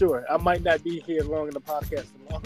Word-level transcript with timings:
sure. 0.00 0.24
I 0.30 0.36
might 0.38 0.62
not 0.62 0.82
be 0.82 1.00
here 1.00 1.22
long 1.24 1.48
in 1.48 1.54
the 1.54 1.60
podcast 1.60 2.06
for 2.06 2.32
long. 2.32 2.42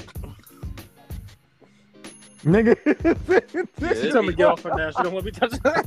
Nigga. 2.44 2.74
She 4.02 4.10
told 4.10 4.26
me 4.26 4.32
to 4.32 4.36
get 4.36 4.46
off 4.46 4.62
her 4.64 4.74
now. 4.76 4.90
She 4.90 5.02
don't 5.02 5.12
want 5.12 5.24
me 5.30 5.30
touching 5.30 5.60
her. 5.64 5.82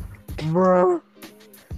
Bro. 0.51 1.01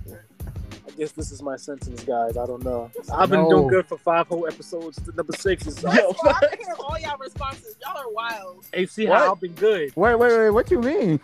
I 0.07 0.91
guess 0.97 1.12
this 1.13 1.31
is 1.31 1.41
my 1.41 1.55
sentence, 1.55 2.04
guys. 2.04 2.38
I 2.38 2.46
don't 2.46 2.63
know. 2.63 2.91
I've 3.13 3.29
been 3.29 3.41
No. 3.44 3.49
doing 3.49 3.67
good 3.67 3.88
for 3.88 3.97
five 3.97 4.28
whole 4.28 4.46
episodes. 4.47 4.99
Number 5.15 5.33
six 5.38 5.65
is 5.65 5.75
That's 5.78 5.98
why 6.21 6.40
I 6.42 6.56
hear 6.64 6.76
all 6.80 6.98
y'all 7.00 7.18
responses. 7.18 7.76
Y'all 7.86 7.98
are 7.98 8.12
wild. 8.12 8.66
Hey, 8.74 8.86
see 8.86 9.08
What? 9.08 9.20
how 9.20 9.32
I've 9.34 9.42
been 9.42 9.54
good. 9.54 9.92
Wait, 9.96 10.16
wait, 10.16 10.38
wait. 10.38 10.50
What 10.52 10.70
you 10.71 10.80
mean? 10.82 11.20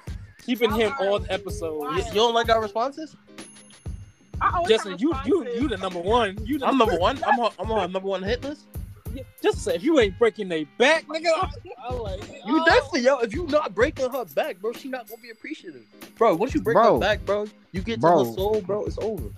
Keeping 0.46 0.72
him 0.72 0.94
Y'all 1.00 1.08
all 1.08 1.16
are 1.18 1.20
the 1.20 1.32
episodes. 1.34 1.80
wild. 1.82 1.98
You, 1.98 2.04
you 2.06 2.14
don't 2.14 2.34
like 2.34 2.50
our 2.50 2.62
responses? 2.62 3.16
I 4.42 4.52
always 4.56 4.70
Justin, 4.70 4.98
you 5.00 5.14
you 5.26 5.48
you 5.54 5.68
the 5.68 5.78
number 5.78 6.00
one. 6.00 6.38
You 6.46 6.60
the 6.60 6.68
I'm 6.68 6.78
number 6.78 6.98
one. 6.98 7.22
I'm 7.26 7.40
on, 7.40 7.52
I'm 7.60 7.72
on 7.72 7.92
number 7.92 8.08
one 8.08 8.24
hit 8.24 8.44
list. 8.44 8.66
Just 9.42 9.64
say 9.64 9.76
if 9.76 9.84
you 9.84 9.98
ain't 10.00 10.18
breaking 10.20 10.50
their 10.50 10.66
back, 10.78 11.06
nigga. 11.08 11.50
I'm 11.90 12.00
like, 12.00 12.20
You 12.46 12.60
Oh. 12.62 12.66
definitely, 12.66 13.02
yo. 13.02 13.20
If 13.20 13.34
you 13.34 13.48
not 13.48 13.74
breaking 13.74 14.10
her 14.12 14.26
back, 14.26 14.60
bro, 14.60 14.74
she 14.74 14.90
not 14.90 15.08
gonna 15.08 15.22
be 15.22 15.30
appreciative, 15.30 15.86
bro. 16.18 16.36
Once 16.36 16.54
you 16.54 16.62
break 16.62 16.76
Bro. 16.76 16.96
her 16.96 17.00
back, 17.00 17.26
bro, 17.26 17.48
you 17.72 17.82
get 17.82 17.96
to 17.96 18.00
Bro. 18.02 18.26
her 18.26 18.34
soul, 18.34 18.62
bro. 18.62 18.84
It's 18.86 18.98
over. 19.00 19.30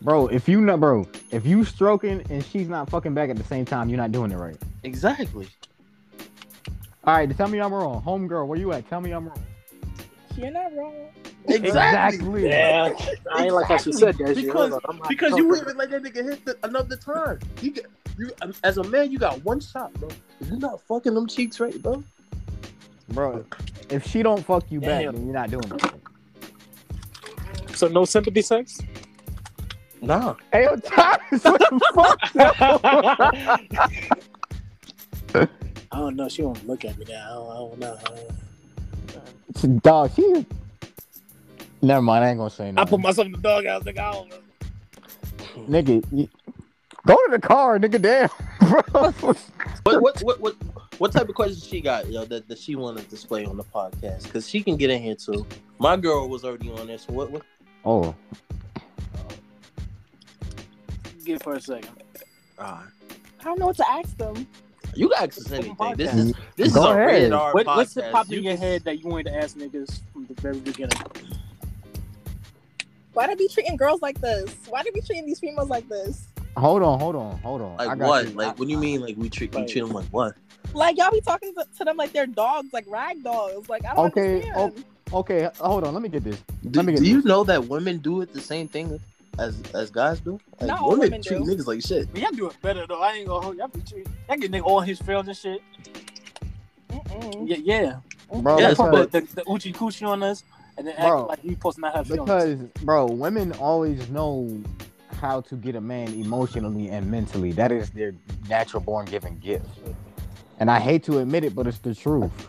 Bro, 0.00 0.28
if 0.28 0.48
you 0.48 0.60
not 0.60 0.80
bro, 0.80 1.06
if 1.30 1.46
you 1.46 1.64
stroking 1.64 2.24
and 2.30 2.44
she's 2.44 2.68
not 2.68 2.90
fucking 2.90 3.14
back 3.14 3.30
at 3.30 3.36
the 3.36 3.44
same 3.44 3.64
time, 3.64 3.88
you're 3.88 3.96
not 3.98 4.10
doing 4.10 4.32
it 4.32 4.36
right. 4.36 4.56
Exactly. 4.82 5.46
All 7.04 7.14
right, 7.14 7.36
tell 7.36 7.48
me 7.48 7.60
I'm 7.60 7.72
wrong. 7.72 8.02
Homegirl, 8.02 8.46
where 8.48 8.58
you 8.58 8.72
at? 8.72 8.88
Tell 8.88 9.00
me 9.00 9.12
I'm 9.12 9.28
wrong. 9.28 9.42
You're 10.36 10.50
not 10.50 10.74
wrong. 10.74 10.94
Exactly. 11.48 12.48
yeah. 12.48 12.92
I 13.34 13.44
ain't 13.44 13.54
like 13.54 13.66
how 13.66 13.76
she 13.76 13.92
said 13.92 14.16
that. 14.18 14.34
Because- 14.36 14.52
Hold 14.70 14.72
on, 14.84 15.00
Because 15.08 15.36
you 15.36 15.48
comfortable. 15.48 15.48
wouldn't 15.48 15.76
let 15.78 15.90
that 15.90 16.02
nigga 16.02 16.24
hit 16.30 16.44
the, 16.44 16.56
another 16.62 16.96
time. 16.96 17.38
You 17.60 17.70
get 17.72 17.86
you 18.18 18.30
as 18.62 18.76
a 18.78 18.84
man, 18.84 19.10
you 19.10 19.18
got 19.18 19.42
one 19.44 19.58
shot, 19.60 19.92
bro. 19.94 20.08
If 20.40 20.48
you're 20.48 20.58
not 20.58 20.80
fucking 20.82 21.14
them 21.14 21.26
cheeks 21.26 21.58
right, 21.60 21.80
bro. 21.82 22.04
Bro, 23.08 23.44
if 23.90 24.06
she 24.06 24.22
don't 24.22 24.44
fuck 24.44 24.64
you 24.70 24.80
back, 24.80 25.04
then 25.06 25.24
you're 25.24 25.34
not 25.34 25.50
doing 25.50 25.64
it. 25.72 25.92
So 27.76 27.88
no 27.88 28.04
sympathy 28.04 28.42
sex. 28.42 28.78
Nah. 30.00 30.34
Hey, 30.52 30.64
yo, 30.64 30.76
Thomas, 30.76 31.42
what 31.44 31.60
the 31.60 31.80
fuck? 31.94 32.18
I 35.92 35.98
don't 35.98 36.16
know. 36.16 36.28
She 36.28 36.42
won't 36.42 36.66
look 36.66 36.84
at 36.84 36.98
me 36.98 37.06
now. 37.08 37.48
I 37.50 37.54
don't, 37.54 37.84
I 37.84 38.02
don't 38.04 38.08
know. 39.14 39.22
It's 39.50 39.64
a 39.64 39.68
dog, 39.68 40.10
she. 40.14 40.46
Never 41.82 42.00
mind, 42.02 42.24
I 42.24 42.28
ain't 42.30 42.38
gonna 42.38 42.48
say 42.50 42.70
nothing. 42.70 42.78
I 42.78 42.90
put 42.90 43.00
myself 43.00 43.26
in 43.26 43.32
the 43.32 43.38
doghouse, 43.38 43.82
nigga. 43.82 43.98
I 43.98 44.12
don't. 44.12 45.68
Nigga, 45.68 46.04
you- 46.12 46.28
go 47.06 47.14
to 47.16 47.28
the 47.32 47.40
car, 47.40 47.78
nigga. 47.78 48.00
Damn, 48.00 48.28
bro. 48.92 49.34
What 49.82 50.00
what 50.02 50.20
what 50.22 50.40
what 50.40 50.54
what 50.98 51.12
type 51.12 51.28
of 51.28 51.34
questions 51.34 51.66
she 51.66 51.80
got, 51.80 52.08
yo, 52.08 52.24
that, 52.26 52.46
that 52.48 52.58
she 52.58 52.76
want 52.76 52.98
to 52.98 53.04
display 53.04 53.44
on 53.44 53.56
the 53.56 53.64
podcast? 53.64 54.22
Because 54.24 54.48
she 54.48 54.62
can 54.62 54.76
get 54.76 54.90
in 54.90 55.02
here 55.02 55.16
too. 55.16 55.44
My 55.80 55.96
girl 55.96 56.28
was 56.28 56.44
already 56.44 56.70
on 56.70 56.86
there, 56.86 56.98
so 56.98 57.12
what 57.12 57.30
what 57.30 57.42
Oh, 57.84 58.14
Give 61.24 61.40
her 61.42 61.54
a 61.54 61.60
second. 61.60 61.90
uh, 62.58 62.62
I 63.40 63.44
don't 63.44 63.58
know 63.58 63.66
what 63.66 63.76
to 63.76 63.88
ask 63.90 64.16
them. 64.16 64.46
you 64.94 65.08
can 65.08 65.24
ask 65.28 65.38
us 65.38 65.50
anything. 65.52 65.94
This 65.96 66.14
is 66.14 66.32
this 66.56 66.72
Go 66.74 66.80
is 66.82 66.86
a 66.86 66.90
ahead. 66.90 67.06
rated 67.06 67.32
R 67.32 67.52
What, 67.54 67.66
podcast. 67.66 67.76
what's 67.76 67.94
the 67.94 68.02
pop 68.12 68.26
in 68.26 68.32
You 68.34 68.40
your 68.42 68.52
can- 68.54 68.60
head 68.62 68.84
that 68.84 69.00
you 69.02 69.08
wanted 69.08 69.26
to 69.26 69.36
ask 69.36 69.56
niggas 69.56 70.00
from 70.12 70.26
the 70.26 70.34
very 70.40 70.58
beginning? 70.60 70.98
Why 73.12 73.26
they 73.26 73.34
be 73.34 73.48
treating 73.48 73.76
girls 73.76 74.00
like 74.02 74.20
this? 74.20 74.54
Why 74.68 74.82
they 74.82 74.90
be 74.90 75.00
treating 75.00 75.26
these 75.26 75.40
females 75.40 75.68
like 75.68 75.88
this? 75.88 76.28
hold 76.56 76.82
on, 76.82 76.98
hold 77.00 77.16
on, 77.16 77.38
hold 77.38 77.62
on. 77.62 77.80
I 77.80 77.86
Like 77.86 77.98
got 77.98 78.06
what? 78.08 78.28
you. 78.28 78.30
Like 78.34 78.58
what 78.58 78.66
do 78.66 78.72
you 78.72 78.78
mean? 78.78 79.00
Like 79.00 79.16
we 79.16 79.28
treat 79.28 79.54
we 79.54 79.64
treat 79.66 79.80
them 79.80 79.90
like 79.90 80.06
what? 80.06 80.34
Like 80.74 80.96
y'all 80.96 81.10
be 81.10 81.20
talking 81.20 81.54
to, 81.54 81.66
to 81.78 81.84
them 81.84 81.96
like 81.96 82.12
they're 82.12 82.26
dogs, 82.26 82.72
like 82.72 82.84
rag 82.88 83.22
dogs. 83.22 83.68
Like 83.68 83.84
I 83.84 83.94
don't 83.94 84.06
Okay, 84.06 84.42
understand. 84.54 84.84
Okay, 85.12 85.48
hold 85.60 85.84
on. 85.84 85.92
Let 85.92 86.02
me 86.02 86.08
get 86.08 86.24
this. 86.24 86.38
Do, 86.70 86.78
Let 86.78 86.86
me 86.86 86.92
get 86.94 87.02
do 87.02 87.08
you 87.08 87.22
know 87.22 87.44
that 87.44 87.66
women 87.66 87.98
do 87.98 88.22
it 88.22 88.32
the 88.32 88.40
same 88.40 88.68
thing 88.68 88.98
as 89.38 89.60
as 89.74 89.90
guys 89.90 90.20
do? 90.20 90.40
Like 90.60 90.68
Not 90.68 90.80
all 90.80 90.90
women, 90.90 91.06
women 91.06 91.22
treat 91.22 91.38
do. 91.38 91.44
niggas 91.44 91.66
like 91.66 91.82
shit. 91.82 92.10
But 92.12 92.22
y'all 92.22 92.30
do 92.32 92.46
it 92.48 92.62
better 92.62 92.86
though. 92.86 93.02
I 93.02 93.12
ain't 93.12 93.28
gonna 93.28 93.42
hold 93.44 93.56
y'all 93.56 93.68
be 93.68 93.80
treating. 93.82 94.12
Y'all 94.28 94.38
get 94.38 94.50
nigga 94.50 94.62
all 94.64 94.80
his 94.80 94.98
feels 95.00 95.26
and 95.28 95.36
shit. 95.36 95.60
Mm-mm. 96.90 97.48
Yeah, 97.48 97.56
yeah. 97.62 98.40
Bro, 98.40 98.58
Yes, 98.60 98.78
Y'all 98.78 98.86
because, 98.86 99.10
put 99.10 99.12
the, 99.12 99.20
the, 99.20 99.34
the 99.44 99.50
uchi 99.50 99.72
coochie 99.72 100.06
on 100.08 100.22
us 100.22 100.42
and 100.78 100.86
then 100.86 100.94
Bro, 100.96 101.20
act 101.20 101.28
like 101.28 101.44
you 101.44 101.50
supposed 101.52 101.76
to 101.76 101.80
not 101.82 101.94
have 101.94 102.06
feelings. 102.06 102.24
because, 102.24 102.58
bro, 102.84 103.06
women 103.06 103.52
always 103.54 104.08
know 104.10 104.48
how 105.20 105.40
to 105.42 105.54
get 105.56 105.76
a 105.76 105.80
man 105.80 106.08
emotionally 106.14 106.88
and 106.88 107.10
mentally. 107.10 107.52
That 107.52 107.70
is 107.70 107.90
their 107.90 108.14
natural 108.48 108.82
born 108.82 109.06
given 109.06 109.38
gift. 109.38 109.66
And 110.58 110.70
I 110.70 110.80
hate 110.80 111.02
to 111.04 111.18
admit 111.18 111.44
it, 111.44 111.54
but 111.54 111.66
it's 111.66 111.78
the 111.78 111.94
truth. 111.94 112.48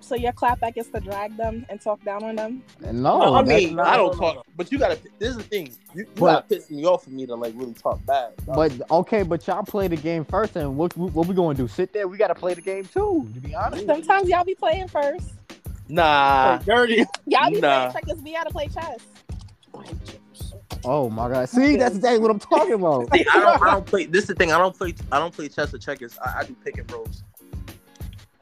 So 0.00 0.16
your 0.16 0.32
clapback 0.32 0.76
is 0.76 0.88
to 0.90 1.00
drag 1.00 1.36
them 1.38 1.64
and 1.70 1.80
talk 1.80 2.04
down 2.04 2.22
on 2.22 2.36
them. 2.36 2.62
No, 2.80 2.90
no, 3.18 3.34
I 3.34 3.42
mean 3.42 3.76
not- 3.76 3.86
I 3.86 3.96
don't 3.96 4.14
talk, 4.16 4.44
but 4.56 4.70
you 4.70 4.78
gotta. 4.78 4.98
This 5.18 5.30
is 5.30 5.36
the 5.38 5.42
thing. 5.44 5.68
You, 5.94 6.00
you 6.02 6.06
But- 6.16 6.20
gotta 6.20 6.46
piss 6.48 6.70
me 6.70 6.84
off 6.84 7.04
for 7.04 7.10
me 7.10 7.24
to 7.26 7.34
like 7.34 7.54
really 7.56 7.72
talk 7.72 8.04
back. 8.04 8.32
dog. 8.44 8.54
But 8.56 8.90
okay, 8.90 9.22
but 9.22 9.46
y'all 9.46 9.62
play 9.62 9.88
the 9.88 9.96
game 9.96 10.24
first, 10.26 10.56
and 10.56 10.76
what 10.76 10.94
what 10.98 11.26
we 11.28 11.34
gonna 11.34 11.54
do? 11.54 11.66
Sit 11.66 11.92
there? 11.94 12.08
We 12.08 12.18
gotta 12.18 12.34
play 12.34 12.52
the 12.52 12.60
game 12.60 12.84
too. 12.84 13.26
To 13.32 13.40
be 13.40 13.54
honest, 13.54 13.86
Sometimes 13.86 14.28
y'all 14.28 14.44
be 14.44 14.54
playing 14.56 14.88
first. 14.88 15.30
Nah, 15.88 16.58
Hey, 16.58 16.64
dirty. 16.64 17.04
Y'all 17.26 17.50
be 17.50 17.60
Nah. 17.60 17.90
playing 17.90 18.06
checkers. 18.06 18.22
We 18.22 18.32
gotta 18.32 18.50
play 18.50 18.68
chess. 18.68 18.98
oh 20.84 21.08
my 21.10 21.28
god, 21.28 21.48
see, 21.48 21.76
that's 21.76 21.94
exactly 21.96 22.18
what 22.20 22.30
I'm 22.30 22.38
talking 22.38 22.74
about. 22.74 23.08
See, 23.14 23.24
I 23.32 23.40
don't. 23.40 23.62
I 23.62 23.70
don't 23.72 23.86
play. 23.86 24.06
This 24.06 24.22
is 24.24 24.28
the 24.28 24.34
thing. 24.34 24.52
I 24.52 24.58
don't 24.58 24.76
play. 24.76 24.94
I 25.10 25.18
don't 25.18 25.34
play 25.34 25.48
chess 25.48 25.72
or 25.74 25.78
checkers. 25.78 26.18
I, 26.18 26.40
I 26.40 26.44
do 26.44 26.54
pick 26.64 26.78
and 26.78 26.90
rolls. 26.90 27.22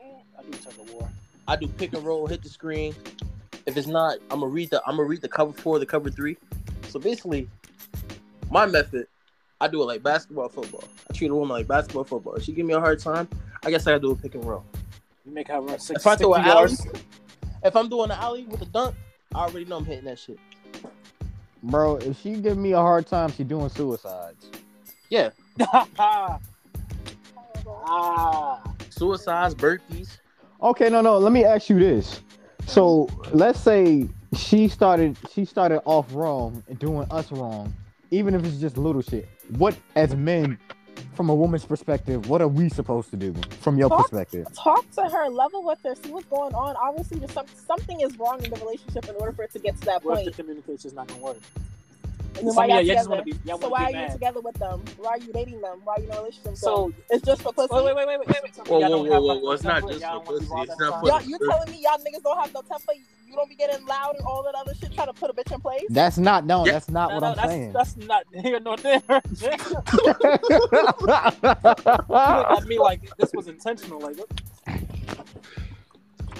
I 0.00 0.42
do 0.42 0.50
tug 0.58 0.72
of 0.80 0.90
war. 0.92 1.08
I 1.46 1.56
do 1.56 1.66
pick 1.66 1.92
and 1.92 2.04
roll, 2.04 2.26
hit 2.26 2.42
the 2.42 2.48
screen. 2.48 2.94
If 3.66 3.76
it's 3.76 3.86
not, 3.86 4.16
I'm 4.30 4.40
gonna 4.40 4.46
read 4.46 4.70
the. 4.70 4.80
I'm 4.86 4.96
gonna 4.96 5.08
read 5.08 5.20
the 5.20 5.28
cover 5.28 5.52
four, 5.52 5.78
the 5.78 5.86
cover 5.86 6.10
three. 6.10 6.36
So 6.88 6.98
basically, 6.98 7.48
my 8.50 8.66
method, 8.66 9.06
I 9.60 9.68
do 9.68 9.82
it 9.82 9.84
like 9.84 10.02
basketball, 10.02 10.48
football. 10.48 10.84
I 11.08 11.12
treat 11.12 11.30
a 11.30 11.34
woman 11.34 11.50
like 11.56 11.68
basketball, 11.68 12.04
football. 12.04 12.34
If 12.34 12.44
she 12.44 12.52
give 12.52 12.64
me 12.66 12.74
a 12.74 12.80
hard 12.80 12.98
time, 13.00 13.28
I 13.64 13.70
guess 13.70 13.86
I 13.86 13.90
gotta 13.92 14.00
do 14.00 14.12
a 14.12 14.16
pick 14.16 14.34
and 14.34 14.44
roll. 14.44 14.64
You 15.26 15.32
make 15.32 15.48
her 15.48 15.60
run 15.60 15.78
six. 15.78 16.00
If 16.00 16.06
I 16.06 16.16
throw 16.16 16.34
an 16.34 16.42
60 16.44 16.50
alley, 16.50 16.60
yards. 16.60 16.86
If 17.62 17.76
I'm 17.76 17.88
doing 17.88 18.10
an 18.10 18.18
alley 18.18 18.44
with 18.44 18.62
a 18.62 18.66
dunk, 18.66 18.94
I 19.34 19.40
already 19.40 19.64
know 19.64 19.76
I'm 19.78 19.84
hitting 19.84 20.04
that 20.04 20.18
shit. 20.18 20.38
Bro, 21.62 21.96
if 21.96 22.20
she 22.20 22.34
give 22.36 22.56
me 22.56 22.72
a 22.72 22.78
hard 22.78 23.06
time, 23.06 23.30
she 23.32 23.44
doing 23.44 23.68
suicides. 23.68 24.50
Yeah. 25.10 25.30
ah. 25.98 26.38
Suicides, 28.88 29.54
burpees. 29.54 30.18
Okay, 30.62 30.88
no, 30.90 31.00
no. 31.00 31.18
Let 31.18 31.32
me 31.32 31.44
ask 31.44 31.68
you 31.68 31.78
this. 31.78 32.20
So 32.66 33.08
let's 33.32 33.60
say 33.60 34.08
she 34.36 34.68
started 34.68 35.16
she 35.32 35.44
started 35.44 35.80
off 35.84 36.06
wrong 36.14 36.62
and 36.68 36.78
doing 36.78 37.06
us 37.10 37.32
wrong, 37.32 37.74
even 38.10 38.34
if 38.34 38.44
it's 38.44 38.58
just 38.58 38.76
little 38.76 39.02
shit. 39.02 39.28
What 39.56 39.76
as 39.96 40.14
men, 40.14 40.58
from 41.20 41.28
a 41.28 41.34
woman's 41.34 41.66
perspective, 41.66 42.30
what 42.30 42.40
are 42.40 42.48
we 42.48 42.70
supposed 42.70 43.10
to 43.10 43.16
do 43.18 43.34
from 43.60 43.76
your 43.76 43.90
Fuck. 43.90 44.08
perspective? 44.08 44.46
Talk 44.54 44.90
to 44.92 45.02
her, 45.02 45.28
level 45.28 45.62
with 45.62 45.78
her, 45.84 45.94
see 45.94 46.10
what's 46.10 46.24
going 46.28 46.54
on. 46.54 46.74
Obviously, 46.76 47.18
there's 47.18 47.32
some, 47.32 47.44
something 47.66 48.00
is 48.00 48.18
wrong 48.18 48.42
in 48.42 48.50
the 48.50 48.56
relationship 48.56 49.06
in 49.06 49.14
order 49.16 49.32
for 49.32 49.42
it 49.42 49.52
to 49.52 49.58
get 49.58 49.76
to 49.80 49.84
that 49.84 50.02
What 50.02 50.14
point. 50.14 50.28
if 50.28 50.36
the 50.38 50.72
is 50.72 50.94
not 50.94 51.08
gonna 51.08 51.20
work? 51.20 51.36
And 52.36 52.46
then 52.46 52.54
Some 52.54 52.56
why 52.56 52.64
of 52.64 52.70
y'all- 52.70 52.78
y'all 52.78 52.86
y'all 52.86 52.94
just 52.94 52.96
together? 53.04 53.10
wanna 53.10 53.22
be- 53.24 53.34
y'all 53.48 53.60
so 53.60 53.68
why 53.68 53.78
be 53.78 53.84
are 53.84 53.90
you 53.90 53.96
mad. 54.06 54.12
together 54.12 54.40
with 54.40 54.54
them? 54.56 54.84
Why 54.98 55.10
are 55.10 55.18
you 55.18 55.32
dating 55.32 55.60
them? 55.60 55.80
Why 55.84 55.94
are 55.94 56.00
you 56.00 56.06
in 56.06 56.12
a 56.12 56.16
relationship 56.18 56.50
with? 56.52 56.58
So 56.58 56.92
It's 57.10 57.24
just 57.26 57.42
for 57.42 57.52
pussy. 57.52 57.74
wait, 57.74 57.84
wait, 57.84 57.96
wait, 57.96 58.06
wait, 58.06 58.18
wait, 58.28 58.36
wait. 58.42 58.68
Whoa, 58.68 58.78
whoa, 58.80 58.88
whoa, 59.02 59.20
whoa, 59.20 59.38
whoa, 59.40 59.52
it's 59.52 59.62
not 59.64 59.82
just 59.86 60.00
Y'all 60.00 60.20
for 60.20 60.38
don't 60.38 60.48
wanna 60.50 60.64
be 60.64 60.66
pussy, 60.70 60.72
it's 60.72 60.80
not 60.80 61.00
for- 61.00 61.06
the 61.06 61.28
Y'all, 61.28 61.38
telling 61.50 61.70
me 61.72 61.78
y'all 61.82 61.98
niggas 61.98 62.22
don't 62.22 62.38
have 62.40 62.54
no 62.54 62.62
temper? 62.62 62.92
You 63.26 63.34
don't 63.36 63.48
be 63.48 63.54
getting 63.56 63.84
loud 63.86 64.16
and 64.16 64.24
all 64.26 64.42
that 64.44 64.54
other 64.56 64.74
shit 64.74 64.92
trying 64.92 65.06
to 65.08 65.12
put 65.12 65.30
a 65.30 65.32
bitch 65.34 65.52
in 65.52 65.60
place? 65.60 65.84
That's 65.90 66.18
not 66.18 66.44
no, 66.46 66.64
Yeah. 66.66 66.72
that's 66.72 66.88
not 66.88 67.10
No, 67.10 67.14
what 67.16 67.20
no, 67.20 67.26
I'm 67.28 67.36
that's, 67.36 67.48
saying. 67.48 67.72
That's 67.72 67.96
not 67.96 68.24
here 68.42 68.60
nor 68.60 68.76
there. 68.76 69.02
you 69.08 69.10
look 69.10 69.22
at 72.58 72.66
me 72.66 72.78
like 72.88 73.02
this 73.18 73.32
was 73.32 73.46
intentional. 73.48 74.00
Like, 74.00 74.16
what? 74.16 74.28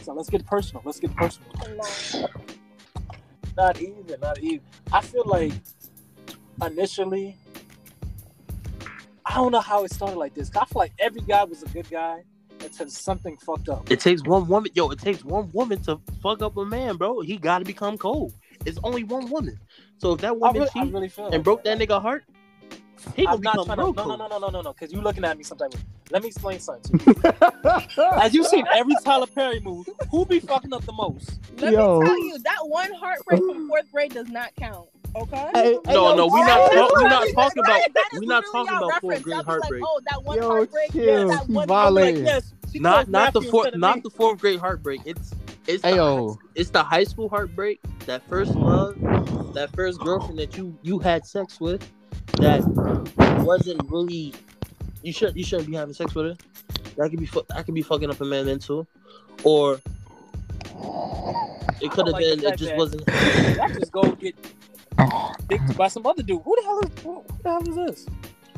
so 0.03 0.13
let's 0.15 0.31
get 0.31 0.45
personal. 0.47 0.83
Let's 0.85 0.99
get 1.01 1.15
personal. 1.15 1.51
No. 1.77 1.83
Not 3.57 3.81
even. 3.81 4.05
Not 4.21 4.39
even. 4.39 4.61
I 4.93 5.01
feel 5.03 5.25
like 5.27 5.53
initially, 6.63 7.37
I 9.25 9.35
don't 9.35 9.53
know 9.53 9.61
how 9.61 9.85
it 9.85 9.93
started 9.93 10.17
like 10.17 10.35
this. 10.35 10.51
I 10.57 10.65
feel 10.65 10.81
like 10.81 10.93
every 10.99 11.23
guy 11.23 11.45
was 11.45 11.63
a 11.63 11.69
good 11.69 11.89
guy 11.91 12.23
until 12.63 12.89
something 12.89 13.37
fucked 13.39 13.69
up. 13.69 13.91
It 13.91 14.01
takes 14.01 14.23
one 14.25 14.47
woman, 14.49 14.71
yo. 14.75 14.91
It 14.91 14.99
takes 14.99 15.25
one 15.25 15.51
woman 15.53 15.83
to 15.85 16.01
fuck 16.23 16.43
up 16.43 16.57
a 16.57 16.65
man, 16.65 16.97
bro. 16.97 17.21
He 17.21 17.37
got 17.37 17.61
to 17.61 17.65
become 17.65 17.97
cold. 17.97 18.35
It's 18.67 18.79
only 18.83 19.05
one 19.05 19.31
woman. 19.31 19.59
So 19.99 20.13
if 20.13 20.21
that 20.21 20.39
woman 20.39 20.63
really, 20.63 20.71
I 20.75 20.85
cheat 20.85 20.93
really 20.93 21.13
and 21.17 21.31
like 21.31 21.43
broke 21.43 21.65
that 21.65 21.79
nigga 21.79 22.01
heart, 22.01 22.25
he 23.17 23.25
gonna 23.25 23.37
I'm 23.37 23.43
not 23.43 23.53
become 23.53 23.67
trying 23.67 23.77
to. 23.79 23.83
No, 23.83 23.93
cold. 23.93 24.09
no, 24.09 24.17
no, 24.17 24.29
no, 24.29 24.39
no, 24.39 24.49
no, 24.49 24.63
no. 24.63 24.73
Because 24.73 24.93
you 24.93 25.01
looking 25.01 25.25
at 25.25 25.37
me 25.39 25.45
some 25.45 25.59
type 25.59 25.73
of. 25.73 25.83
Let 26.11 26.23
me 26.23 26.29
explain 26.29 26.59
something. 26.59 26.99
To 26.99 27.87
you. 27.97 28.03
As 28.21 28.35
you 28.35 28.45
seen 28.45 28.67
every 28.73 28.95
Tyler 29.05 29.27
Perry 29.27 29.61
move, 29.61 29.89
who 30.11 30.27
be 30.27 30.41
fucking 30.41 30.73
up 30.73 30.85
the 30.85 30.93
most? 30.93 31.39
Let 31.59 31.73
Yo. 31.73 32.01
me 32.01 32.07
tell 32.07 32.19
you, 32.19 32.39
that 32.41 32.59
one 32.65 32.93
heartbreak 32.93 33.41
from 33.41 33.69
fourth 33.69 33.91
grade 33.93 34.13
does 34.13 34.29
not 34.29 34.55
count. 34.57 34.89
Okay. 35.17 35.51
Hey, 35.55 35.73
hey, 35.73 35.79
No, 35.87 36.11
yo, 36.11 36.17
no, 36.17 36.27
we're 36.29 36.47
not 36.47 36.71
That's 36.71 36.75
we 36.75 36.81
what 36.81 37.03
not 37.11 37.23
I 37.23 37.25
mean, 37.25 37.35
talking 37.35 37.63
about 37.65 37.81
we're 38.13 38.21
not 38.27 38.45
talking 38.53 38.77
about 38.77 39.01
fourth 39.01 39.23
grade 39.23 39.35
I'll 39.35 39.39
like, 39.39 39.47
heartbreak. 39.47 39.83
oh, 39.85 40.01
that 40.09 40.23
one 40.23 40.37
Yo, 40.39 40.49
heartbreak. 40.49 40.93
chill. 40.93 41.05
Yeah, 41.05 41.37
that 41.37 41.49
one 41.49 41.69
heartbreak. 41.69 42.17
Yes, 42.19 42.53
Not 42.75 43.09
not 43.09 43.33
the 43.33 43.43
fourth 43.43 43.75
not 43.75 43.97
me. 43.97 44.03
the 44.03 44.11
fourth 44.11 44.39
grade 44.41 44.61
heartbreak. 44.61 45.01
It's 45.05 45.33
it's 45.67 45.83
the, 45.83 45.89
Ayo. 45.89 46.39
it's 46.55 46.71
the 46.71 46.83
high 46.83 47.05
school 47.05 47.29
heartbreak. 47.29 47.81
That 48.07 48.23
first 48.29 48.55
love, 48.55 48.97
that 49.55 49.71
first 49.75 49.99
girlfriend 50.01 50.39
that 50.39 50.57
you 50.57 50.79
you 50.83 50.99
had 51.01 51.27
sex 51.27 51.61
with, 51.61 51.87
that 52.35 52.63
wasn't 53.45 53.83
really 53.91 54.33
you 55.03 55.13
should 55.13 55.35
you 55.37 55.43
shouldn't 55.45 55.69
be 55.69 55.75
having 55.75 55.95
sex 55.95 56.15
with 56.15 56.27
her. 56.27 56.37
That 56.97 57.11
could 57.11 57.19
be 57.19 57.27
fu- 57.27 57.45
that 57.49 57.65
could 57.67 57.75
be 57.75 57.83
fucking 57.83 58.11
up 58.11 58.21
a 58.21 58.25
man 58.25 58.47
into, 58.49 58.87
or 59.43 59.75
it 59.75 59.83
oh 60.77 61.89
could 61.91 62.07
have 62.07 62.13
like 62.13 62.21
been 62.25 62.45
it 62.45 62.57
just 62.57 62.71
that- 62.71 62.77
wasn't. 62.79 63.03
I 63.09 63.69
just 63.75 63.91
go 63.91 64.03
get 64.13 64.37
dicked 65.49 65.77
by 65.77 65.89
some 65.89 66.07
other 66.07 66.23
dude. 66.23 66.43
Who 66.43 66.57
the 66.57 66.63
hell 66.63 66.81
is 66.81 67.03
who 67.03 67.25
the 67.43 67.49
hell 67.49 67.69
is 67.69 67.75
this? 67.77 68.07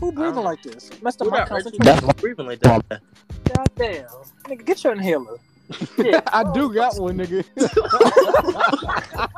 Who 0.01 0.13
breathing 0.13 0.43
like 0.43 0.63
this? 0.63 0.91
Messed 1.03 1.21
up 1.21 1.27
Who 1.27 1.31
my 1.31 1.39
that 1.39 1.49
concentration. 1.49 2.07
That's 2.07 2.21
breathing 2.21 2.47
like 2.47 2.61
that. 2.61 2.85
God 2.89 3.69
damn. 3.77 4.07
Nigga, 4.45 4.65
get 4.65 4.85
your 4.85 4.93
inhaler. 4.95 5.39
Shit. 5.97 6.23
I 6.27 6.53
do 6.53 6.75
got 6.75 6.99
one, 6.99 7.19
nigga. 7.19 7.45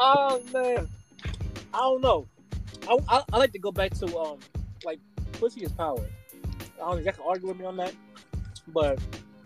Oh 0.00 0.40
man. 0.54 0.88
I 1.74 1.78
don't 1.78 2.00
know. 2.00 2.26
I, 2.88 2.98
I, 3.08 3.22
I 3.32 3.38
like 3.38 3.52
to 3.52 3.58
go 3.58 3.72
back 3.72 3.92
to 3.94 4.16
um 4.16 4.38
like 4.84 5.00
pussy 5.32 5.62
is 5.62 5.72
power. 5.72 5.98
I 6.76 6.78
don't 6.78 6.94
think 6.94 7.06
y'all 7.06 7.14
can 7.14 7.24
argue 7.26 7.48
with 7.48 7.58
me 7.58 7.64
on 7.64 7.76
that. 7.78 7.92
But 8.68 9.00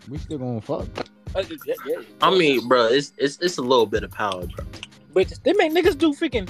we 0.07 0.19
still 0.19 0.37
gonna 0.37 0.61
fuck. 0.61 0.87
uh, 1.35 1.43
yeah, 1.65 1.73
yeah. 1.87 2.01
I 2.21 2.37
mean, 2.37 2.67
bro, 2.67 2.85
it's 2.85 3.13
it's 3.17 3.39
it's 3.41 3.57
a 3.57 3.61
little 3.63 3.87
bit 3.87 4.03
of 4.03 4.11
power, 4.11 4.45
bro. 4.45 4.65
But 5.13 5.33
they 5.43 5.53
make 5.53 5.71
niggas 5.71 5.97
do 5.97 6.13
freaking 6.13 6.49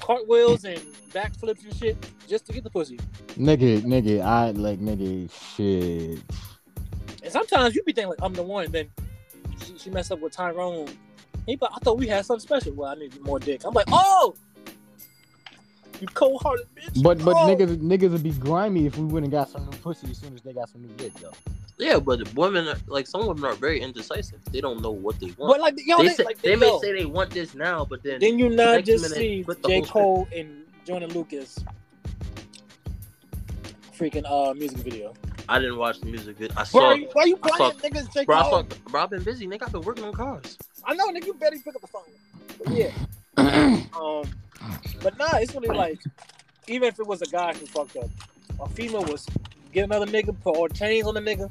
cartwheels 0.00 0.64
and 0.64 0.78
backflips 1.10 1.64
and 1.64 1.74
shit 1.74 2.10
just 2.26 2.46
to 2.46 2.52
get 2.52 2.64
the 2.64 2.70
pussy. 2.70 2.98
Nigga, 3.38 3.82
nigga, 3.82 4.22
I 4.22 4.50
like 4.50 4.80
nigga 4.80 5.30
shit. 5.54 6.22
And 7.22 7.32
sometimes 7.32 7.74
you 7.74 7.82
be 7.82 7.92
thinking 7.92 8.10
like 8.10 8.22
I'm 8.22 8.32
the 8.32 8.42
one, 8.42 8.70
then 8.70 8.88
she, 9.64 9.78
she 9.78 9.90
messed 9.90 10.12
up 10.12 10.20
with 10.20 10.32
Tyrone. 10.32 10.88
He 11.46 11.56
like, 11.60 11.70
I 11.74 11.78
thought 11.78 11.98
we 11.98 12.06
had 12.06 12.24
something 12.24 12.42
special. 12.42 12.72
Well, 12.72 12.90
I 12.90 12.94
need 12.94 13.20
more 13.20 13.38
dick. 13.38 13.64
I'm 13.64 13.74
like, 13.74 13.86
oh, 13.92 14.34
you 16.00 16.06
cold 16.08 16.42
hearted 16.42 16.66
bitch. 16.74 17.02
But 17.02 17.24
but 17.24 17.36
oh. 17.36 17.46
niggas 17.48 17.76
niggas 17.78 18.12
would 18.12 18.22
be 18.22 18.32
grimy 18.32 18.86
if 18.86 18.98
we 18.98 19.04
wouldn't 19.04 19.32
got 19.32 19.48
some 19.48 19.64
new 19.64 19.76
pussy 19.78 20.10
as 20.10 20.18
soon 20.18 20.34
as 20.34 20.42
they 20.42 20.52
got 20.52 20.68
some 20.68 20.82
new 20.82 20.92
dick 20.96 21.12
though. 21.14 21.32
Yeah, 21.78 21.98
but 21.98 22.32
women, 22.34 22.68
are- 22.68 22.76
like 22.86 23.06
some 23.06 23.26
women, 23.26 23.44
are 23.44 23.54
very 23.54 23.80
indecisive. 23.80 24.40
They 24.50 24.62
don't 24.62 24.80
know 24.80 24.90
what 24.90 25.20
they 25.20 25.26
want. 25.26 25.38
But 25.38 25.46
want. 25.46 25.60
like 25.60 25.74
yo, 25.84 25.98
they 25.98 26.08
they, 26.08 26.14
say, 26.14 26.24
like 26.24 26.40
they 26.40 26.56
may 26.56 26.78
say 26.80 26.92
they 26.92 27.04
want 27.04 27.30
this 27.30 27.54
now, 27.54 27.84
but 27.84 28.02
then 28.02 28.18
Then 28.20 28.38
you 28.38 28.48
not 28.48 28.84
just 28.84 29.14
see 29.14 29.44
J. 29.44 29.44
whole 29.44 29.84
shit. 29.84 29.88
Cole 29.88 30.28
and 30.34 30.64
Jordan 30.86 31.12
Lucas 31.12 31.58
freaking 33.96 34.24
uh 34.30 34.54
music 34.54 34.78
video. 34.78 35.14
I 35.48 35.58
didn't 35.58 35.76
watch 35.76 36.00
the 36.00 36.06
music 36.06 36.36
video. 36.38 36.54
I 36.56 36.60
Why 36.60 36.64
saw, 36.64 36.86
are 36.86 36.96
you, 36.96 37.08
why 37.12 37.24
you 37.24 37.38
I 37.42 37.50
playing 37.50 37.72
saw- 37.72 37.88
niggas 37.88 38.12
J. 38.14 38.24
bro. 38.24 38.36
I 38.36 38.42
saw, 38.42 38.62
bro, 38.90 39.02
I've 39.02 39.10
been 39.10 39.22
busy, 39.22 39.46
nigga. 39.46 39.64
I've 39.64 39.72
been 39.72 39.82
working 39.82 40.04
on 40.04 40.12
cars. 40.12 40.58
I 40.84 40.94
know, 40.94 41.08
nigga, 41.08 41.26
you 41.26 41.34
better 41.34 41.56
pick 41.62 41.74
up 41.74 41.80
the 41.80 41.86
phone. 41.86 42.02
But 42.64 42.72
yeah. 42.72 42.90
um, 44.00 44.24
but 45.02 45.18
nah, 45.18 45.36
it's 45.38 45.54
really 45.54 45.76
like, 45.76 46.00
even 46.68 46.88
if 46.88 46.98
it 46.98 47.06
was 47.06 47.22
a 47.22 47.26
guy 47.26 47.54
who 47.54 47.66
fucked 47.66 47.96
up, 47.96 48.10
a 48.60 48.68
female 48.70 49.04
was 49.04 49.26
get 49.72 49.84
another 49.84 50.06
nigga, 50.06 50.38
put 50.40 50.56
all 50.56 50.68
chains 50.68 51.06
on 51.06 51.14
the 51.14 51.20
nigga, 51.20 51.50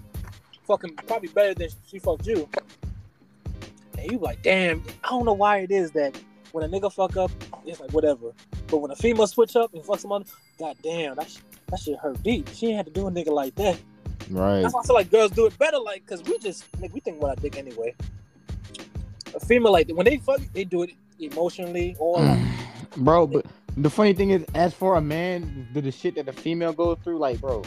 fucking 0.66 0.96
probably 1.08 1.30
better 1.30 1.54
than 1.54 1.70
she 1.88 2.00
fucked 2.00 2.26
you. 2.26 2.50
And 3.98 4.12
you 4.12 4.18
like, 4.18 4.42
damn, 4.42 4.84
I 5.04 5.10
don't 5.10 5.26
know 5.26 5.34
why 5.34 5.60
it 5.60 5.72
is 5.72 5.92
that 5.92 6.20
when 6.52 6.64
a 6.64 6.68
nigga 6.68 6.92
fuck 6.92 7.18
up, 7.18 7.32
it's 7.66 7.80
like 7.80 7.92
whatever. 7.92 8.34
But 8.68 8.78
when 8.78 8.92
a 8.92 8.96
female 8.96 9.28
switch 9.28 9.56
up 9.56 9.74
and 9.74 9.84
fuck 9.86 10.00
someone, 10.00 10.26
god 10.58 10.78
damn, 10.82 11.16
that, 11.16 11.30
sh- 11.30 11.38
that 11.68 11.80
shit 11.80 12.00
hurt 12.00 12.22
deep. 12.24 12.50
She 12.54 12.68
ain't 12.68 12.78
had 12.78 12.86
to 12.88 12.92
do 12.92 13.08
a 13.08 13.12
nigga 13.12 13.30
like 13.30 13.56
that. 13.56 13.78
Right. 14.30 14.62
That's 14.62 14.74
why 14.74 14.82
I 14.82 14.86
feel 14.86 14.96
like 14.96 15.12
girls 15.12 15.32
do 15.32 15.46
it 15.46 15.58
better, 15.60 15.80
like, 15.80 16.06
cause 16.08 16.24
we 16.24 16.38
just 16.40 16.66
like 16.82 16.94
we 16.94 17.00
think 17.00 17.22
what 17.22 17.32
I 17.32 17.36
think 17.36 17.58
anyway. 17.58 17.94
A 19.36 19.40
female 19.40 19.72
like 19.72 19.90
when 19.90 20.06
they 20.06 20.18
fuck, 20.18 20.42
they 20.54 20.64
do 20.64 20.84
it 20.84 20.92
emotionally 21.20 21.96
or 22.00 22.20
like, 22.22 22.40
bro, 22.98 23.28
but 23.28 23.46
the 23.78 23.90
funny 23.90 24.14
thing 24.14 24.32
is, 24.32 24.46
as 24.56 24.74
for 24.74 24.96
a 24.96 25.02
man, 25.02 25.68
the, 25.74 25.82
the 25.82 25.92
shit 25.92 26.16
that 26.16 26.28
a 26.28 26.34
female 26.34 26.74
goes 26.74 26.98
through, 27.04 27.20
like, 27.20 27.40
bro, 27.42 27.64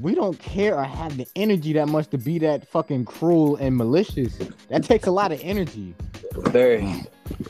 we 0.00 0.14
don't 0.14 0.38
care 0.38 0.76
or 0.76 0.84
have 0.84 1.16
the 1.16 1.26
energy 1.36 1.72
that 1.74 1.88
much 1.88 2.08
to 2.08 2.18
be 2.18 2.38
that 2.40 2.68
fucking 2.68 3.04
cruel 3.04 3.56
and 3.56 3.76
malicious. 3.76 4.38
That 4.68 4.84
takes 4.84 5.06
a 5.06 5.10
lot 5.10 5.32
of 5.32 5.40
energy. 5.42 5.94
Very. 6.34 6.80
Bro, 6.80 6.98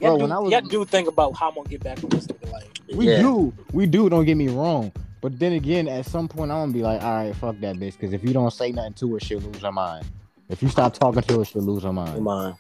y'all, 0.01 0.19
when 0.19 0.29
do, 0.29 0.35
I 0.35 0.39
was- 0.39 0.53
y'all 0.53 0.61
do 0.61 0.85
think 0.85 1.09
about 1.09 1.37
how 1.37 1.49
I'm 1.49 1.55
gonna 1.57 1.69
get 1.69 1.83
back 1.83 2.03
on 2.05 2.11
this 2.11 2.27
nigga. 2.27 2.53
Like, 2.53 2.69
We 2.95 3.09
yeah. 3.11 3.19
do, 3.19 3.53
we 3.73 3.87
do. 3.87 4.09
Don't 4.09 4.25
get 4.25 4.37
me 4.37 4.49
wrong. 4.49 4.93
But 5.21 5.39
then 5.41 5.55
again, 5.55 5.89
at 5.89 6.07
some 6.07 6.29
point, 6.29 6.53
I'm 6.53 6.59
gonna 6.59 6.73
be 6.73 6.83
like, 6.83 7.03
all 7.03 7.15
right, 7.17 7.35
fuck 7.35 7.59
that 7.61 7.77
bitch. 7.77 7.99
Because 7.99 8.13
if 8.13 8.23
you 8.23 8.33
don't 8.33 8.53
say 8.53 8.71
nothing 8.71 8.95
to 8.95 9.15
her, 9.15 9.21
she'll 9.21 9.41
lose 9.41 9.61
her 9.63 9.73
mind. 9.73 10.07
If 10.49 10.63
you 10.63 10.69
stop 10.69 10.95
talking 10.95 11.23
to 11.23 11.39
her, 11.41 11.45
she'll 11.45 11.63
lose 11.63 11.83
her 11.83 11.93
mind. 11.93 12.15
Come 12.15 12.29
on. 12.29 12.57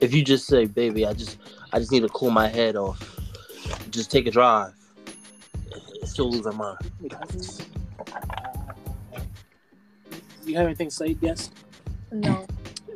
If 0.00 0.12
you 0.12 0.24
just 0.24 0.46
say, 0.46 0.64
"Baby, 0.64 1.06
I 1.06 1.12
just, 1.12 1.38
I 1.72 1.78
just 1.78 1.92
need 1.92 2.00
to 2.00 2.08
cool 2.08 2.30
my 2.30 2.48
head 2.48 2.74
off," 2.74 2.98
just 3.90 4.10
take 4.10 4.26
a 4.26 4.30
drive. 4.30 4.72
She'll 6.14 6.30
lose 6.30 6.44
her 6.44 6.52
mind. 6.52 6.78
you 10.44 10.56
have 10.56 10.66
anything 10.66 10.88
to 10.88 10.94
say? 10.94 11.16
Yes. 11.20 11.50
No. 12.12 12.46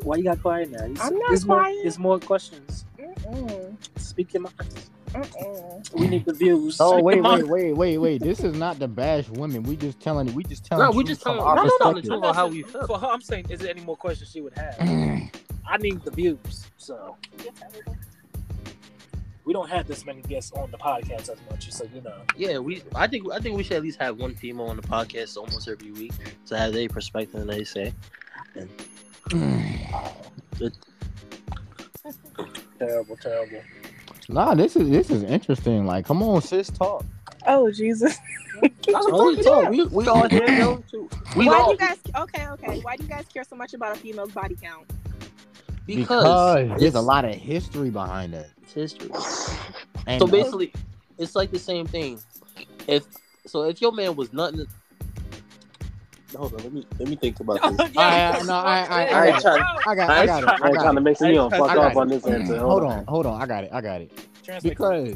Why 0.03 0.17
you 0.17 0.25
got 0.25 0.41
quiet 0.41 0.71
now? 0.71 0.85
You 0.85 0.91
I'm 0.91 0.97
said- 0.97 1.13
not 1.15 1.29
there's 1.29 1.47
More, 1.47 1.59
quiet. 1.61 1.79
there's 1.83 1.99
more 1.99 2.19
questions. 2.21 2.85
Mm-mm. 2.99 3.77
Speak 3.99 4.33
your 4.35 4.43
mind. 4.43 4.55
Mm-mm. 5.09 5.95
We 5.95 6.07
need 6.07 6.25
the 6.27 6.35
views. 6.35 6.77
Oh 6.81 6.93
Speak 6.99 7.05
wait, 7.05 7.23
wait, 7.23 7.49
wait, 7.49 7.73
wait, 7.73 7.99
wait! 7.99 8.23
This 8.23 8.41
is 8.45 8.55
not 8.57 8.79
the 8.79 8.87
bash 8.87 9.29
women. 9.31 9.63
We 9.63 9.75
just 9.75 9.99
telling, 10.01 10.33
we 10.35 10.45
just 10.45 10.67
telling. 10.67 10.85
No, 10.85 10.91
we 10.97 11.03
just 11.03 11.23
from 11.23 11.39
telling- 11.39 11.49
our 11.49 11.57
no, 11.57 11.63
no, 11.63 11.69
no, 11.69 11.93
perspective. 11.95 12.21
the 12.21 12.33
how 12.35 12.47
we 12.47 12.63
feel. 12.63 12.87
For 12.87 12.99
her, 12.99 13.07
I'm 13.07 13.23
saying, 13.23 13.47
is 13.49 13.61
there 13.61 13.71
any 13.71 13.81
more 13.81 13.97
questions 13.97 14.31
she 14.31 14.43
would 14.43 14.57
have? 14.59 14.77
I 15.67 15.77
need 15.79 16.03
the 16.05 16.11
views. 16.11 16.67
So 16.77 17.17
we 19.49 19.55
don't 19.55 19.71
have 19.71 19.87
this 19.87 20.05
many 20.05 20.21
guests 20.21 20.53
on 20.53 20.71
the 20.71 20.77
podcast 20.77 21.31
as 21.31 21.39
much, 21.51 21.73
so 21.73 21.89
you 21.95 22.03
know. 22.03 22.21
Yeah, 22.37 22.59
we. 22.59 22.83
I 22.95 23.07
think. 23.07 23.33
I 23.33 23.39
think 23.39 23.57
we 23.57 23.63
should 23.63 23.79
at 23.79 23.83
least 23.83 23.99
have 23.99 24.19
one 24.19 24.35
female 24.35 24.67
on 24.67 24.77
the 24.77 24.83
podcast 24.83 25.39
almost 25.39 25.67
every 25.67 25.91
week 25.91 26.13
to 26.49 26.59
have 26.59 26.75
their 26.75 26.87
perspective 26.87 27.41
and 27.41 27.49
they 27.49 27.65
say. 27.65 27.95
Mm. 29.31 30.69
Terrible, 32.79 33.17
terrible. 33.17 33.63
nah, 34.29 34.55
this 34.55 34.77
is 34.77 34.91
this 34.91 35.09
is 35.09 35.23
interesting. 35.23 35.87
Like, 35.87 36.05
come 36.05 36.23
on, 36.23 36.43
sis, 36.43 36.69
talk. 36.69 37.07
Oh 37.47 37.71
Jesus! 37.71 38.19
Oh, 38.91 39.37
we 39.37 39.43
talk. 39.43 39.71
We, 39.71 39.85
we 39.85 40.09
all 40.09 40.29
here, 40.29 40.49
yo. 40.49 40.83
too. 40.91 41.09
We 41.37 41.47
Why 41.47 41.55
do 41.55 41.61
all 41.63 41.73
you 41.73 41.79
guys? 41.79 41.99
Okay, 42.17 42.49
okay. 42.49 42.81
Why 42.81 42.97
do 42.97 43.05
you 43.05 43.09
guys 43.09 43.25
care 43.33 43.45
so 43.45 43.55
much 43.55 43.73
about 43.73 43.97
a 43.97 44.01
female's 44.01 44.33
body 44.33 44.57
count? 44.61 44.91
Because, 45.97 46.69
there's 46.79 46.95
a 46.95 47.01
lot 47.01 47.25
of 47.25 47.35
history 47.35 47.91
behind 47.91 48.35
it. 48.35 48.51
It's 48.63 48.73
history. 48.75 49.11
And 50.07 50.21
So 50.21 50.27
uh, 50.27 50.31
basically, 50.31 50.73
it's 51.19 51.35
like 51.35 51.51
the 51.51 51.59
same 51.59 51.87
thing. 51.87 52.21
If 52.87 53.05
so, 53.47 53.63
if 53.65 53.81
your 53.81 53.93
man 53.93 54.15
was 54.15 54.33
nothing. 54.33 54.67
Hold 56.37 56.53
on, 56.55 56.59
let 56.63 56.73
me 56.73 56.87
let 56.99 57.09
me 57.09 57.17
think 57.17 57.41
about 57.41 57.63
this. 57.63 57.91
I- 57.97 58.43
no, 58.47 58.53
I- 58.55 58.87
I- 58.91 59.05
I 59.07 59.27
ain't 59.29 59.41
trying- 59.41 59.63
I 59.87 59.95
got, 59.95 60.11
I 60.11 60.27
got 60.27 60.43
it. 60.43 60.49
I 60.49 60.53
I 60.53 60.59
I 60.63 60.69
ain't 60.69 60.75
trying 60.79 60.95
to 60.95 61.01
make 61.01 61.17
sure 61.17 61.31
you 61.31 61.49
fuck 61.51 61.75
got 61.75 61.79
off 61.79 61.97
on 61.97 62.09
this 62.09 62.27
answer. 62.27 62.59
Hold 62.59 62.85
on, 62.85 63.07
hold 63.07 63.25
on. 63.27 63.41
I 63.41 63.47
got 63.47 63.65
it. 63.65 63.71
I 63.73 63.81
got 63.81 64.03
it. 64.03 64.13
Translate. 64.45 64.71
Because 64.77 65.15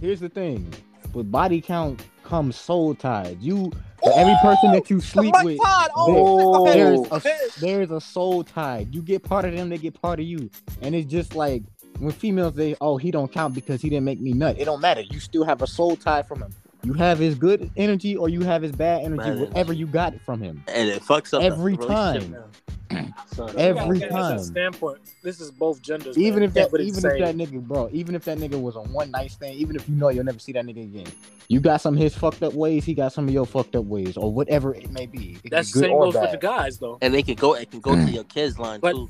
here's 0.00 0.20
the 0.20 0.28
thing: 0.28 0.72
with 1.14 1.30
body 1.32 1.60
count 1.60 2.04
comes 2.22 2.54
soul 2.54 2.94
ties. 2.94 3.36
You, 3.40 3.72
for 4.02 4.12
every 4.16 4.34
person 4.42 4.72
that 4.72 4.88
you 4.90 5.00
sleep 5.00 5.32
Mike 5.32 5.44
with, 5.44 5.58
Todd, 5.62 5.90
Oh. 5.96 6.64
there's 6.66 7.00
a 7.10 7.22
there's 7.60 7.90
a 7.90 8.00
soul 8.00 8.44
tie. 8.44 8.86
You 8.90 9.02
get 9.02 9.22
part 9.22 9.44
of 9.44 9.54
them, 9.54 9.68
they 9.68 9.78
get 9.78 10.00
part 10.00 10.20
of 10.20 10.26
you, 10.26 10.50
and 10.82 10.94
it's 10.94 11.10
just 11.10 11.34
like 11.34 11.62
when 11.98 12.12
females 12.12 12.56
say, 12.56 12.76
"Oh, 12.80 12.96
he 12.96 13.10
don't 13.10 13.30
count 13.32 13.54
because 13.54 13.80
he 13.82 13.90
didn't 13.90 14.04
make 14.04 14.20
me 14.20 14.32
nut." 14.32 14.56
It 14.58 14.64
don't 14.64 14.80
matter. 14.80 15.02
You 15.02 15.20
still 15.20 15.44
have 15.44 15.62
a 15.62 15.66
soul 15.66 15.96
tie 15.96 16.22
from 16.22 16.42
him. 16.42 16.54
You 16.82 16.92
have 16.94 17.18
his 17.18 17.34
good 17.34 17.70
energy 17.76 18.16
or 18.16 18.28
you 18.28 18.40
have 18.42 18.62
his 18.62 18.72
bad 18.72 19.02
energy, 19.04 19.22
Bad 19.22 19.40
whatever 19.40 19.72
you 19.72 19.86
got 19.86 20.18
from 20.22 20.40
him. 20.40 20.62
and 20.68 20.88
it 20.88 21.02
fucks 21.02 21.34
up 21.34 21.42
Every 21.42 21.76
time. 21.76 22.30
now. 22.32 22.44
Son, 23.26 23.54
Every 23.56 23.98
This 24.00 24.08
time. 24.10 24.38
standpoint. 24.40 24.98
This 25.22 25.40
is 25.40 25.50
both 25.52 25.80
genders. 25.80 26.18
Even 26.18 26.40
man. 26.40 26.48
if 26.48 26.54
that, 26.54 26.80
even 26.80 26.96
if 26.96 27.18
that 27.20 27.36
nigga, 27.36 27.62
bro, 27.62 27.88
even 27.92 28.14
if 28.16 28.24
that 28.24 28.38
nigga 28.38 28.60
was 28.60 28.74
a 28.74 28.80
one 28.80 29.12
night 29.12 29.30
stand, 29.30 29.54
even 29.54 29.76
if 29.76 29.88
you 29.88 29.94
know 29.94 30.08
you'll 30.08 30.24
never 30.24 30.40
see 30.40 30.50
that 30.52 30.64
nigga 30.66 30.82
again, 30.82 31.06
you 31.48 31.60
got 31.60 31.80
some 31.80 31.94
of 31.94 32.00
his 32.00 32.16
fucked 32.16 32.42
up 32.42 32.52
ways, 32.54 32.84
he 32.84 32.94
got 32.94 33.12
some 33.12 33.28
of 33.28 33.34
your 33.34 33.46
fucked 33.46 33.76
up 33.76 33.84
ways, 33.84 34.16
or 34.16 34.32
whatever 34.32 34.74
it 34.74 34.90
may 34.90 35.06
be. 35.06 35.38
It 35.44 35.50
that's 35.50 35.70
the 35.72 35.80
same 35.80 35.92
or 35.92 36.06
goes 36.06 36.14
with 36.14 36.24
bad. 36.24 36.32
the 36.32 36.38
guys 36.38 36.78
though. 36.78 36.98
And 37.00 37.14
they 37.14 37.22
can 37.22 37.36
go. 37.36 37.54
It 37.54 37.70
can 37.70 37.78
go 37.80 37.94
to 37.94 38.02
your 38.10 38.24
kids 38.24 38.58
line 38.58 38.80
But- 38.80 38.92
too. 38.94 39.08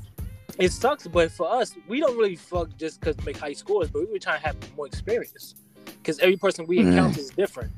It 0.59 0.71
sucks, 0.73 1.07
but 1.07 1.31
for 1.31 1.49
us, 1.51 1.73
we 1.87 2.01
don't 2.01 2.17
really 2.17 2.35
fuck 2.35 2.77
just 2.77 2.99
because 2.99 3.15
we 3.17 3.23
make 3.23 3.37
high 3.37 3.53
scores, 3.53 3.89
but 3.89 3.99
we 4.01 4.11
were 4.11 4.19
trying 4.19 4.41
to 4.41 4.45
have 4.47 4.57
more 4.75 4.85
experience. 4.85 5.55
Because 5.97 6.19
every 6.19 6.37
person 6.37 6.65
we 6.67 6.77
mm. 6.79 6.87
encounter 6.87 7.19
is 7.19 7.29
different. 7.29 7.71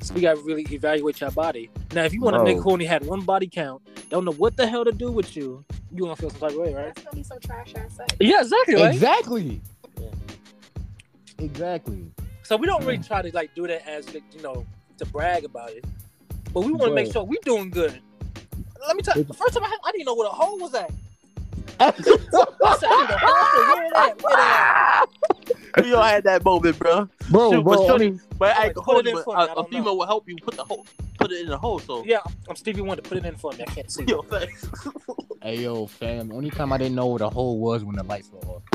So 0.00 0.14
we 0.14 0.20
gotta 0.20 0.40
really 0.40 0.66
evaluate 0.70 1.20
your 1.20 1.30
body. 1.30 1.70
Now, 1.92 2.04
if 2.04 2.12
you 2.12 2.20
want 2.20 2.36
to 2.36 2.44
make 2.44 2.56
oh. 2.56 2.60
nigga 2.60 2.64
who 2.64 2.70
only 2.72 2.84
had 2.84 3.04
one 3.04 3.22
body 3.22 3.48
count, 3.48 3.82
don't 4.10 4.24
know 4.24 4.32
what 4.32 4.56
the 4.56 4.66
hell 4.66 4.84
to 4.84 4.92
do 4.92 5.10
with 5.10 5.36
you, 5.36 5.64
you 5.92 6.04
gonna 6.04 6.16
feel 6.16 6.30
some 6.30 6.40
type 6.40 6.50
of 6.52 6.58
way, 6.58 6.74
right? 6.74 6.94
That's 6.94 7.02
gonna 7.02 7.16
be 7.16 7.22
some 7.22 7.40
trash 7.40 7.74
ass 7.74 7.96
sex. 7.96 8.14
Yeah, 8.20 8.40
exactly. 8.40 8.74
Right? 8.76 8.94
Exactly. 8.94 9.60
Exactly. 11.38 12.10
So 12.42 12.56
we 12.56 12.66
don't 12.66 12.84
really 12.84 12.98
mm. 12.98 13.06
try 13.06 13.22
to 13.22 13.30
like 13.34 13.54
do 13.54 13.66
that 13.66 13.88
as 13.88 14.12
like, 14.14 14.22
you 14.32 14.42
know 14.42 14.64
to 14.98 15.06
brag 15.06 15.44
about 15.44 15.70
it, 15.70 15.84
but 16.52 16.60
we 16.60 16.72
want 16.72 16.90
to 16.90 16.94
make 16.94 17.12
sure 17.12 17.24
we 17.24 17.38
doing 17.44 17.70
good. 17.70 18.00
Let 18.86 18.96
me 18.96 19.02
tell 19.02 19.16
you, 19.16 19.24
the 19.24 19.34
first 19.34 19.54
time 19.54 19.64
I, 19.64 19.68
had, 19.68 19.78
I 19.84 19.92
didn't 19.92 20.06
know 20.06 20.14
what 20.14 20.26
a 20.26 20.34
hole 20.34 20.58
was 20.58 20.74
at. 20.74 20.90
I 21.80 21.92
said, 21.92 22.88
I 22.90 23.02
need 23.02 23.10
a 23.10 23.18
hole. 23.18 23.76
Where 23.76 23.90
that? 23.92 24.22
Where 24.22 24.36
that? 24.36 25.06
We 25.82 25.94
all 25.94 26.02
had 26.02 26.24
that 26.24 26.44
moment, 26.44 26.78
bro. 26.78 27.08
bro, 27.30 27.50
Shoot, 27.52 27.62
bro. 27.62 27.74
but 27.76 27.80
I 27.82 27.86
shorty, 27.86 28.10
mean, 28.10 28.20
but 28.38 28.56
I 28.56 28.68
put 28.72 28.84
hold 28.84 29.06
it 29.06 29.10
in 29.10 29.16
you, 29.16 29.22
but 29.24 29.24
for 29.24 29.36
me, 29.36 29.42
I 29.42 29.46
a, 29.46 29.54
a 29.56 29.64
female 29.64 29.84
know. 29.84 29.94
will 29.94 30.06
help 30.06 30.28
you 30.28 30.36
put 30.42 30.56
the 30.56 30.64
hole, 30.64 30.86
put 31.18 31.30
it 31.32 31.40
in 31.42 31.46
the 31.48 31.58
hole. 31.58 31.78
So 31.78 32.04
Yeah, 32.04 32.20
I'm 32.48 32.56
Stevie 32.56 32.80
Wonder. 32.82 33.02
Put 33.02 33.18
it 33.18 33.24
in 33.24 33.36
for 33.36 33.52
me. 33.52 33.62
I 33.62 33.64
can't 33.66 33.90
see. 33.90 34.04
yo, 34.04 34.22
thanks. 34.22 34.66
hey 35.42 35.58
yo, 35.62 35.86
fam. 35.86 36.32
Only 36.32 36.50
time 36.50 36.72
I 36.72 36.78
didn't 36.78 36.94
know 36.94 37.06
where 37.06 37.18
the 37.18 37.30
hole 37.30 37.58
was 37.60 37.84
when 37.84 37.96
the 37.96 38.02
lights 38.04 38.30
were 38.32 38.40
off. 38.40 38.62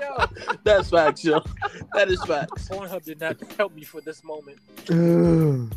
Yo, 0.00 0.26
That's 0.64 0.90
facts, 0.90 1.24
yo. 1.24 1.40
That 1.94 2.08
is 2.08 2.22
facts. 2.24 2.68
Pornhub 2.68 3.04
did 3.04 3.20
not 3.20 3.36
help 3.56 3.74
me 3.74 3.84
for 3.84 4.00
this 4.00 4.22
moment. 4.24 4.58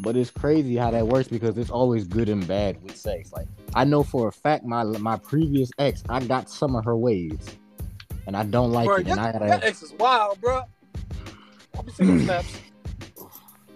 But 0.00 0.16
it's 0.16 0.30
crazy 0.30 0.74
how 0.76 0.90
that 0.90 1.06
works 1.06 1.28
because 1.28 1.56
it's 1.58 1.70
always 1.70 2.06
good 2.08 2.28
and 2.28 2.44
bad 2.46 2.82
with 2.82 2.96
sex. 2.96 3.32
Like 3.32 3.46
I 3.74 3.84
know 3.84 4.02
for 4.02 4.28
a 4.28 4.32
fact 4.32 4.64
my 4.64 4.84
my 4.84 5.16
previous 5.16 5.70
ex, 5.78 6.02
I 6.08 6.20
got 6.20 6.50
some 6.50 6.76
of 6.76 6.84
her 6.84 6.96
ways, 6.96 7.38
and 8.26 8.36
I 8.36 8.44
don't 8.44 8.72
like 8.72 8.86
bro, 8.86 8.96
it. 8.96 9.06
your, 9.06 9.18
And 9.18 9.26
I 9.26 9.32
gotta 9.32 9.66
ex 9.66 9.82
is 9.82 9.92
wild, 9.94 10.40
bro. 10.40 10.62
I'll 11.74 11.82
be 11.82 11.92
seeing 11.92 12.24
snaps. 12.24 12.60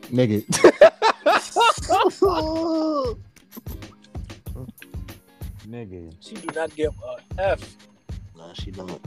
nigga. 0.02 0.44
nigga. 5.66 6.14
She 6.20 6.34
do 6.34 6.48
not 6.54 6.74
give 6.76 6.94
a 7.02 7.40
f. 7.40 7.76
Nah, 8.36 8.52
she 8.52 8.70
don't. 8.70 9.00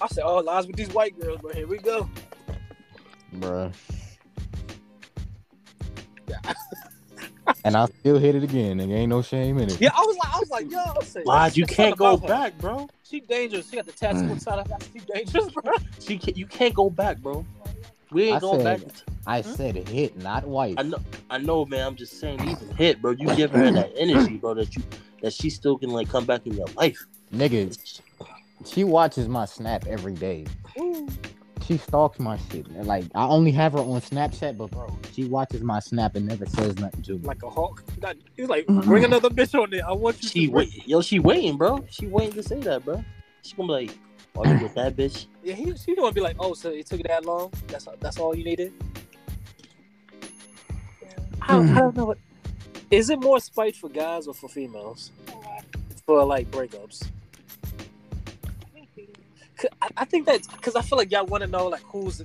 I 0.00 0.08
said 0.08 0.24
all 0.24 0.42
lies 0.42 0.66
with 0.66 0.76
these 0.76 0.92
white 0.92 1.18
girls, 1.18 1.38
but 1.42 1.54
here 1.54 1.66
we 1.66 1.78
go. 1.78 2.08
Bruh. 3.36 3.72
and 7.66 7.76
I 7.76 7.86
still 7.86 8.16
hit 8.18 8.36
it 8.36 8.44
again, 8.44 8.78
and 8.78 8.92
ain't 8.92 9.10
no 9.10 9.22
shame 9.22 9.58
in 9.58 9.68
it. 9.68 9.80
Yeah, 9.80 9.90
I 9.92 10.00
was 10.00 10.16
like, 10.16 10.34
I 10.34 10.38
was 10.38 10.50
like, 10.50 10.70
yo, 10.70 10.78
I 10.78 11.02
said, 11.04 11.26
Lad, 11.26 11.56
you 11.56 11.66
can't 11.66 11.96
go 11.96 12.14
about 12.14 12.22
her. 12.22 12.28
back, 12.28 12.58
bro. 12.58 12.88
She 13.02 13.18
dangerous. 13.20 13.68
She 13.68 13.74
got 13.76 13.86
the 13.86 13.92
tattoo 13.92 14.18
Mm. 14.20 14.30
inside 14.30 14.60
of 14.60 14.68
that. 14.68 14.86
She 14.92 15.00
dangerous, 15.00 15.48
bro. 15.52 15.72
She 15.98 16.16
can, 16.16 16.36
you 16.36 16.46
can't 16.46 16.72
go 16.74 16.88
back, 16.88 17.18
bro. 17.18 17.44
We 18.12 18.24
ain't 18.28 18.36
I 18.36 18.40
going 18.40 18.62
back. 18.62 18.78
said- 18.80 18.92
I 19.26 19.40
said 19.42 19.88
hit, 19.88 20.16
not 20.16 20.46
wife. 20.46 20.76
I 20.78 20.82
know, 20.84 20.98
I 21.28 21.38
know, 21.38 21.64
man. 21.66 21.84
I'm 21.84 21.96
just 21.96 22.20
saying, 22.20 22.40
even 22.48 22.68
hit, 22.76 23.02
bro. 23.02 23.10
You 23.10 23.34
give 23.34 23.50
her 23.50 23.68
that 23.72 23.90
energy, 23.96 24.36
bro. 24.36 24.54
That 24.54 24.76
you, 24.76 24.84
that 25.20 25.32
she 25.32 25.50
still 25.50 25.76
can 25.76 25.90
like 25.90 26.08
come 26.08 26.24
back 26.24 26.46
in 26.46 26.54
your 26.54 26.68
life. 26.76 27.04
Nigga, 27.34 27.76
she 28.64 28.84
watches 28.84 29.26
my 29.26 29.44
snap 29.44 29.88
every 29.88 30.14
day. 30.14 30.46
She 31.66 31.78
stalks 31.78 32.18
my 32.20 32.38
shit. 32.50 32.70
Like 32.84 33.04
I 33.14 33.24
only 33.26 33.50
have 33.52 33.72
her 33.72 33.78
on 33.80 34.00
Snapchat, 34.00 34.56
but 34.56 34.70
bro, 34.70 34.96
she 35.12 35.24
watches 35.24 35.62
my 35.62 35.80
snap 35.80 36.14
and 36.14 36.26
never 36.26 36.46
says 36.46 36.76
nothing 36.78 37.02
to 37.02 37.12
me. 37.14 37.18
Like 37.26 37.42
a 37.42 37.50
hawk. 37.50 37.82
That- 37.98 38.16
He's 38.36 38.48
like, 38.48 38.66
mm-hmm. 38.66 38.88
bring 38.88 39.04
another 39.04 39.30
bitch 39.30 39.60
on 39.60 39.70
there. 39.70 39.86
I 39.88 39.92
want 39.92 40.22
you 40.22 40.28
She 40.28 40.46
to. 40.46 40.52
wait, 40.52 40.86
yo, 40.86 41.00
she 41.02 41.18
waiting, 41.18 41.56
bro. 41.56 41.84
She 41.90 42.06
waiting 42.06 42.34
to 42.34 42.42
say 42.42 42.60
that, 42.60 42.84
bro. 42.84 43.04
She 43.42 43.54
gonna 43.56 43.66
be 43.68 43.72
like, 43.86 43.98
"Oh, 44.36 44.44
you 44.46 44.62
with 44.62 44.74
that 44.74 44.96
bitch?" 44.96 45.26
Yeah, 45.42 45.54
he, 45.54 45.76
she 45.76 45.94
gonna 45.96 46.12
be 46.12 46.20
like, 46.20 46.36
oh, 46.38 46.54
so 46.54 46.70
it 46.70 46.86
took 46.86 47.02
that 47.04 47.24
long? 47.24 47.52
That's 47.68 47.88
that's 48.00 48.18
all 48.18 48.36
you 48.36 48.44
needed. 48.44 48.72
I, 51.42 51.52
don't- 51.52 51.68
I 51.70 51.78
don't 51.80 51.96
know 51.96 52.04
what. 52.06 52.18
Is 52.90 53.10
it 53.10 53.20
more 53.20 53.40
spite 53.40 53.74
for 53.74 53.88
guys 53.88 54.28
or 54.28 54.34
for 54.34 54.48
females? 54.48 55.10
For 56.06 56.24
like 56.24 56.48
breakups. 56.52 57.08
I, 59.82 59.88
I 59.98 60.04
think 60.04 60.26
that's 60.26 60.48
because 60.48 60.76
I 60.76 60.82
feel 60.82 60.98
like 60.98 61.10
y'all 61.10 61.26
want 61.26 61.42
to 61.42 61.48
know 61.48 61.68
like 61.68 61.82
who's 61.82 62.22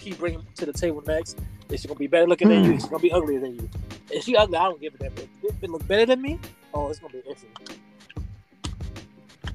he 0.00 0.12
bringing 0.12 0.44
to 0.56 0.66
the 0.66 0.72
table 0.72 1.02
next. 1.06 1.38
Is 1.68 1.80
she 1.80 1.88
gonna 1.88 1.98
be 1.98 2.06
better 2.06 2.26
looking 2.26 2.48
than 2.48 2.64
you? 2.64 2.72
Is 2.72 2.82
she 2.82 2.88
gonna 2.88 3.02
be 3.02 3.12
uglier 3.12 3.40
than 3.40 3.54
you? 3.54 3.70
If 4.10 4.24
she 4.24 4.36
ugly, 4.36 4.58
I 4.58 4.64
don't 4.64 4.80
give 4.80 4.94
a 4.94 4.98
damn. 4.98 5.12
If 5.42 5.62
it 5.62 5.70
look 5.70 5.86
better 5.86 6.06
than 6.06 6.20
me, 6.20 6.38
oh, 6.74 6.90
it's 6.90 6.98
gonna 6.98 7.12
be 7.12 7.20
iffy. 7.20 7.46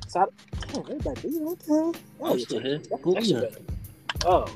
So, 0.08 0.22
I, 0.22 0.26
damn, 0.72 0.82
everybody, 0.82 1.30
what 1.40 1.60
the 1.60 1.66
hell? 1.74 1.96
Oh, 2.22 2.36
yeah, 2.36 2.46
shit, 2.46 2.90
that's 3.14 3.30
yeah. 3.30 3.40
better. 3.42 3.60
Oh, 4.26 4.48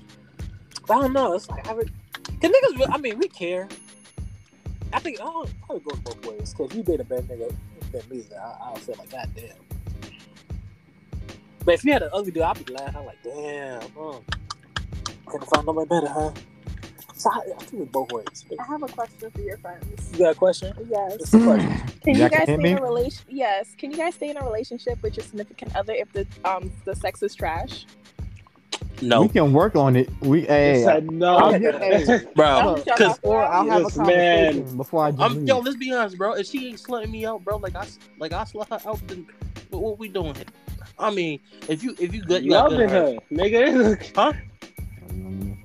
I 0.89 0.93
don't 1.01 1.13
know. 1.13 1.33
It's 1.33 1.49
like 1.49 1.67
I 1.67 1.73
cause 1.73 1.85
niggas. 2.41 2.79
re- 2.79 2.87
I 2.89 2.97
mean, 2.97 3.19
we 3.19 3.27
care. 3.27 3.67
I 4.93 4.99
think 4.99 5.21
I 5.21 5.25
don't. 5.25 5.49
I 5.69 5.73
would 5.73 5.83
go 5.83 5.95
both 6.03 6.25
ways. 6.25 6.53
Cause 6.57 6.71
if 6.71 6.77
you 6.77 6.83
date 6.83 6.99
a 6.99 7.03
bad 7.03 7.23
nigga 7.25 7.53
than 7.91 8.01
me, 8.09 8.23
I, 8.35 8.55
I'll 8.61 8.75
feel 8.75 8.95
like 8.97 9.11
God 9.11 9.29
damn. 9.35 9.70
But 11.63 11.75
if 11.75 11.85
you 11.85 11.93
had 11.93 12.01
an 12.03 12.09
ugly 12.13 12.31
dude, 12.31 12.43
I'd 12.43 12.57
be 12.57 12.63
glad. 12.63 12.95
I'm 12.95 13.05
like, 13.05 13.21
damn. 13.23 13.81
Oh. 13.97 14.21
Couldn't 15.27 15.47
find 15.47 15.65
nobody 15.65 15.87
better, 15.87 16.07
huh? 16.07 16.31
So 17.13 17.29
I, 17.31 17.37
I 17.55 17.63
think 17.65 17.83
it's 17.83 17.91
both 17.91 18.11
ways. 18.11 18.45
I 18.59 18.63
have 18.65 18.81
a 18.81 18.87
question 18.87 19.29
for 19.31 19.41
your 19.41 19.57
friends. 19.59 20.09
You 20.13 20.19
got 20.19 20.31
a 20.31 20.35
question? 20.35 20.73
Yes. 20.89 21.19
What's 21.19 21.31
the 21.31 21.39
question? 21.43 21.69
Can 22.03 22.15
Y'all 22.15 22.23
you 22.23 22.29
guys 22.29 22.43
stay 22.43 22.51
hit 22.57 22.65
in 22.65 22.77
a 22.79 22.81
relation? 22.81 23.23
Yes. 23.29 23.75
Can 23.77 23.91
you 23.91 23.97
guys 23.97 24.15
stay 24.15 24.29
in 24.31 24.37
a 24.37 24.43
relationship 24.43 25.01
with 25.03 25.15
your 25.17 25.23
significant 25.23 25.75
other 25.75 25.93
if 25.93 26.11
the 26.13 26.25
um 26.45 26.71
the 26.85 26.95
sex 26.95 27.21
is 27.21 27.35
trash? 27.35 27.85
No, 29.03 29.23
We 29.23 29.29
can 29.29 29.51
work 29.53 29.75
on 29.75 29.95
it. 29.95 30.09
We 30.21 30.41
hey, 30.41 30.83
said 30.83 31.11
no. 31.11 31.35
I'll 31.37 31.59
get- 31.59 31.75
hey, 31.81 32.25
bro. 32.35 32.83
Cause 32.97 33.19
or 33.23 33.43
I'll 33.43 33.65
have 33.67 33.81
a 33.81 33.83
Yes, 33.83 33.95
conversation 33.97 34.65
man. 34.65 34.77
before 34.77 35.05
I 35.05 35.11
just 35.11 35.21
I'm 35.23 35.35
leave. 35.37 35.47
yo. 35.47 35.59
Let's 35.59 35.77
be 35.77 35.91
honest, 35.93 36.17
bro. 36.17 36.33
If 36.33 36.47
she 36.47 36.67
ain't 36.69 36.77
slutting 36.81 37.09
me 37.09 37.25
out, 37.25 37.43
bro, 37.43 37.57
like 37.57 37.75
I 37.75 37.85
like 38.19 38.33
I 38.33 38.43
slut 38.43 38.69
her 38.69 38.89
out, 38.89 38.99
then 39.07 39.27
what, 39.69 39.81
what 39.81 39.99
we 39.99 40.07
doing 40.07 40.35
here? 40.35 40.45
I 41.01 41.09
mean, 41.09 41.39
if 41.67 41.83
you 41.83 41.95
if 41.99 42.13
you 42.13 42.21
good, 42.21 42.43
you 42.43 42.51
got 42.51 42.71
Loving 42.71 42.87
good 42.87 42.89
her, 42.89 43.17
nigga. 43.31 44.35
Mm, 45.11 45.57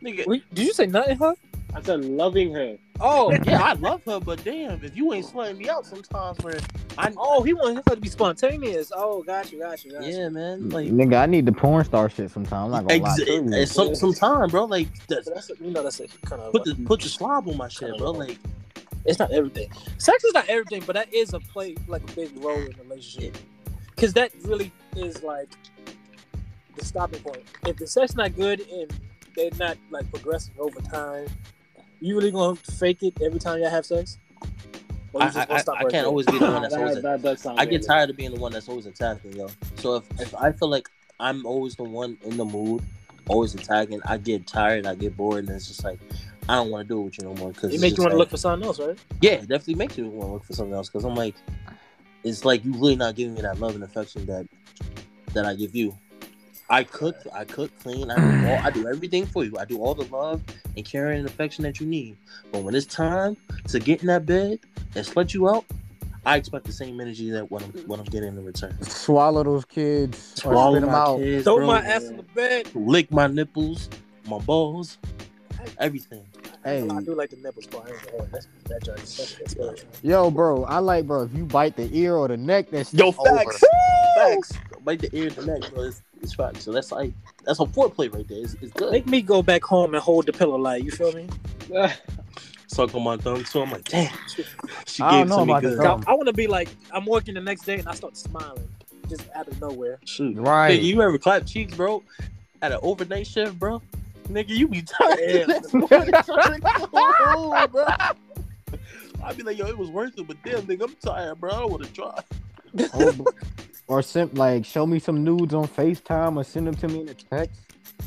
nigga. 0.00 0.26
Wait, 0.26 0.44
Did 0.54 0.66
you 0.66 0.72
say 0.72 0.86
nothing, 0.86 1.16
huh? 1.18 1.34
I 1.74 1.82
said 1.82 2.04
loving 2.04 2.52
her. 2.54 2.76
Oh, 3.00 3.32
Yeah, 3.44 3.62
I 3.62 3.72
love 3.72 4.04
her, 4.04 4.20
but 4.20 4.44
damn, 4.44 4.84
if 4.84 4.96
you 4.96 5.12
ain't 5.12 5.26
slutting 5.26 5.56
me 5.56 5.68
out 5.68 5.86
sometimes, 5.86 6.38
where 6.40 6.60
I 6.98 7.12
oh, 7.16 7.42
he 7.42 7.54
wants 7.54 7.80
her 7.88 7.94
to 7.94 8.00
be 8.00 8.08
spontaneous. 8.08 8.92
Oh, 8.94 9.22
got 9.22 9.50
you, 9.50 9.58
got 9.58 9.84
you, 9.84 9.92
got 9.92 10.04
you. 10.04 10.12
yeah, 10.12 10.28
man, 10.28 10.68
like 10.68 10.88
Nigga, 10.88 11.20
I 11.22 11.26
need 11.26 11.46
the 11.46 11.52
porn 11.52 11.84
star 11.84 12.10
shit 12.10 12.30
sometimes. 12.30 12.52
I'm 12.52 12.70
not 12.70 12.86
gonna 12.86 13.02
lie. 13.02 13.10
ex- 13.10 13.24
to 13.24 13.58
you. 13.58 13.66
some 13.66 13.94
some 13.94 14.12
time, 14.12 14.50
bro. 14.50 14.66
Like 14.66 14.88
that's, 15.08 15.28
That's 15.28 15.50
a, 15.50 15.54
you 15.60 15.70
know 15.70 15.82
that's 15.82 16.00
a 16.00 16.08
kind 16.26 16.42
of 16.42 16.52
put 16.52 16.64
the 16.64 16.74
put 16.74 17.02
your 17.02 17.10
slob 17.10 17.48
on 17.48 17.56
my 17.56 17.68
shit, 17.68 17.96
bro. 17.96 18.10
Like 18.10 18.38
it's 19.06 19.18
not 19.18 19.32
everything. 19.32 19.68
Sex 19.98 20.22
is 20.22 20.34
not 20.34 20.48
everything, 20.48 20.82
but 20.86 20.94
that 20.94 21.12
is 21.12 21.32
a 21.32 21.40
play 21.40 21.76
like 21.88 22.08
a 22.08 22.14
big 22.14 22.30
role 22.44 22.58
in 22.58 22.74
a 22.78 22.82
relationship. 22.82 23.36
Because 23.94 24.12
that 24.14 24.32
really 24.42 24.72
is 24.96 25.22
like 25.22 25.48
the 26.76 26.84
stopping 26.84 27.20
point. 27.20 27.42
If 27.66 27.76
the 27.76 27.86
sex 27.86 28.14
not 28.14 28.34
good 28.34 28.60
and 28.70 28.92
they're 29.36 29.50
not 29.58 29.76
like 29.90 30.10
progressing 30.10 30.54
over 30.58 30.80
time, 30.80 31.26
you 32.00 32.16
really 32.16 32.30
gonna 32.30 32.56
fake 32.56 33.02
it 33.02 33.20
every 33.22 33.38
time 33.38 33.60
y'all 33.60 33.70
have 33.70 33.86
sex? 33.86 34.18
I, 35.14 35.18
I, 35.18 35.26
I, 35.26 35.56
I 35.56 35.62
can't 35.62 35.92
there? 35.92 36.06
always 36.06 36.26
be 36.26 36.38
the 36.38 36.50
one 36.50 36.62
that's 36.62 36.74
always. 36.74 36.94
that, 36.94 37.02
that 37.02 37.22
does 37.22 37.46
I 37.46 37.66
get 37.66 37.84
tired 37.86 38.08
of 38.08 38.16
being 38.16 38.32
the 38.32 38.40
one 38.40 38.52
that's 38.52 38.68
always 38.68 38.86
attacking, 38.86 39.34
yo. 39.34 39.48
So 39.76 39.96
if, 39.96 40.04
if 40.20 40.34
I 40.34 40.52
feel 40.52 40.68
like 40.68 40.88
I'm 41.20 41.44
always 41.44 41.76
the 41.76 41.84
one 41.84 42.16
in 42.22 42.38
the 42.38 42.46
mood, 42.46 42.82
always 43.28 43.54
attacking, 43.54 44.00
I 44.06 44.16
get 44.16 44.46
tired, 44.46 44.86
I 44.86 44.94
get 44.94 45.16
bored, 45.16 45.46
and 45.46 45.54
it's 45.54 45.68
just 45.68 45.84
like 45.84 45.98
I 46.48 46.56
don't 46.56 46.70
want 46.70 46.88
to 46.88 46.94
do 46.94 47.00
it 47.00 47.04
with 47.04 47.18
you 47.18 47.24
no 47.24 47.34
more. 47.34 47.52
Because 47.52 47.74
It 47.74 47.80
makes 47.80 47.96
you 47.96 48.02
want 48.02 48.12
to 48.12 48.18
look 48.18 48.30
for 48.30 48.36
something 48.36 48.66
else, 48.66 48.80
right? 48.80 48.98
Yeah, 49.20 49.32
it 49.32 49.48
definitely 49.48 49.76
makes 49.76 49.96
you 49.96 50.06
want 50.06 50.28
to 50.28 50.32
look 50.32 50.44
for 50.44 50.54
something 50.54 50.74
else. 50.74 50.88
Because 50.88 51.04
I'm 51.04 51.14
like, 51.14 51.34
it's 52.24 52.44
like 52.44 52.64
you 52.64 52.72
really 52.72 52.96
not 52.96 53.14
giving 53.14 53.34
me 53.34 53.42
that 53.42 53.58
love 53.60 53.74
and 53.74 53.84
affection 53.84 54.26
that 54.26 54.46
that 55.34 55.44
I 55.46 55.54
give 55.54 55.74
you. 55.74 55.96
I 56.70 56.84
cook, 56.84 57.16
I 57.34 57.44
cook, 57.44 57.70
clean, 57.80 58.10
I 58.10 58.16
do, 58.16 58.46
all, 58.48 58.58
I 58.62 58.70
do 58.70 58.86
everything 58.88 59.26
for 59.26 59.44
you. 59.44 59.58
I 59.58 59.64
do 59.64 59.78
all 59.78 59.94
the 59.94 60.04
love 60.14 60.40
and 60.76 60.84
caring 60.86 61.18
and 61.18 61.28
affection 61.28 61.64
that 61.64 61.80
you 61.80 61.86
need. 61.86 62.16
But 62.50 62.62
when 62.62 62.74
it's 62.74 62.86
time 62.86 63.36
to 63.68 63.78
get 63.78 64.00
in 64.00 64.06
that 64.06 64.24
bed 64.24 64.58
and 64.94 65.04
slut 65.06 65.34
you 65.34 65.48
out, 65.50 65.64
I 66.24 66.36
expect 66.36 66.64
the 66.66 66.72
same 66.72 67.00
energy 67.00 67.30
that 67.30 67.50
what 67.50 67.62
I'm 67.64 67.70
what 67.86 67.98
I'm 67.98 68.04
getting 68.06 68.28
in 68.36 68.44
return. 68.44 68.80
Swallow 68.82 69.42
those 69.42 69.64
kids. 69.64 70.16
Swallow 70.36 70.78
them 70.80 70.90
out. 70.90 71.18
kids, 71.18 71.44
Throw 71.44 71.56
bro. 71.56 71.66
my 71.66 71.80
ass 71.84 72.04
in 72.04 72.16
the 72.16 72.22
bed. 72.22 72.68
lick 72.74 73.10
my 73.10 73.26
nipples, 73.26 73.88
my 74.28 74.38
balls, 74.38 74.98
everything. 75.78 76.24
Hey, 76.64 76.88
I 76.88 77.00
do 77.00 77.14
like 77.14 77.30
the 77.30 77.36
nipples 77.36 77.66
part. 77.66 77.88
I 77.88 77.92
ain't 77.92 78.04
gonna 78.04 78.18
lie. 78.18 78.28
That's 78.32 78.46
that 78.66 78.84
joint. 78.84 78.98
That's, 78.98 79.34
that's 79.34 79.54
good. 79.54 79.82
yo, 80.02 80.30
bro, 80.30 80.64
I 80.64 80.78
like, 80.78 81.06
bro. 81.06 81.22
If 81.22 81.34
you 81.34 81.44
bite 81.44 81.76
the 81.76 81.88
ear 81.92 82.14
or 82.14 82.28
the 82.28 82.36
neck, 82.36 82.70
that's 82.70 82.94
Yo, 82.94 83.08
over. 83.08 83.36
facts, 83.36 83.64
facts. 84.16 84.52
Bite 84.84 85.00
the 85.00 85.16
ear 85.16 85.26
and 85.28 85.36
the 85.36 85.46
neck, 85.46 85.72
bro. 85.72 85.84
It's, 85.84 86.02
it's 86.20 86.34
facts. 86.34 86.64
So 86.64 86.72
that's 86.72 86.92
like 86.92 87.12
that's 87.44 87.60
a 87.60 87.64
foreplay 87.64 88.12
right 88.14 88.26
there. 88.28 88.38
It's, 88.38 88.54
it's 88.60 88.72
good. 88.72 88.92
Make 88.92 89.06
me 89.06 89.22
go 89.22 89.42
back 89.42 89.64
home 89.64 89.94
and 89.94 90.02
hold 90.02 90.26
the 90.26 90.32
pillow 90.32 90.56
like 90.56 90.84
you 90.84 90.90
feel 90.90 91.12
me? 91.12 91.28
Suck 92.68 92.94
on 92.94 93.02
my 93.02 93.18
thumb, 93.18 93.44
so 93.44 93.62
I'm 93.62 93.70
like, 93.70 93.84
damn. 93.84 94.10
She 94.86 95.02
I 95.02 95.10
gave 95.10 95.10
don't 95.10 95.20
it 95.20 95.28
know 95.28 95.38
to 95.38 95.44
me 95.44 95.52
about 95.52 95.62
good. 95.62 95.78
thumb. 95.78 96.04
I, 96.06 96.14
want 96.14 96.26
to 96.28 96.32
be 96.32 96.46
like 96.46 96.68
I'm 96.90 97.04
working 97.04 97.34
the 97.34 97.40
next 97.40 97.62
day 97.62 97.78
and 97.78 97.86
I 97.88 97.94
start 97.94 98.16
smiling 98.16 98.66
just 99.08 99.28
out 99.34 99.48
of 99.48 99.60
nowhere. 99.60 99.98
Shoot. 100.04 100.38
Right. 100.38 100.80
Nigga, 100.80 100.84
you 100.84 101.02
ever 101.02 101.18
clap 101.18 101.46
cheeks, 101.46 101.74
bro? 101.74 102.02
At 102.62 102.72
an 102.72 102.78
overnight 102.82 103.26
shift, 103.26 103.58
bro? 103.58 103.82
Nigga, 104.32 104.48
you 104.48 104.68
be 104.68 104.82
tired. 104.82 105.20
Yeah. 105.48 105.60
bro. 107.66 107.84
I'd 109.24 109.36
be 109.36 109.42
like, 109.42 109.58
yo, 109.58 109.66
it 109.66 109.76
was 109.78 109.90
worth 109.90 110.18
it, 110.18 110.26
but 110.26 110.36
damn, 110.44 110.62
nigga, 110.62 110.84
I'm 110.84 110.94
tired, 110.96 111.40
bro. 111.40 111.50
I 111.50 111.60
don't 111.60 111.70
want 111.70 111.84
to 111.84 111.92
try. 111.92 112.18
Or, 112.94 113.12
or 113.98 114.02
sim- 114.02 114.30
like 114.34 114.64
show 114.64 114.86
me 114.86 114.98
some 114.98 115.22
nudes 115.22 115.52
on 115.54 115.68
FaceTime 115.68 116.36
or 116.36 116.44
send 116.44 116.66
them 116.66 116.74
to 116.76 116.88
me 116.88 117.00
in 117.02 117.08
a 117.10 117.14
text. 117.14 117.60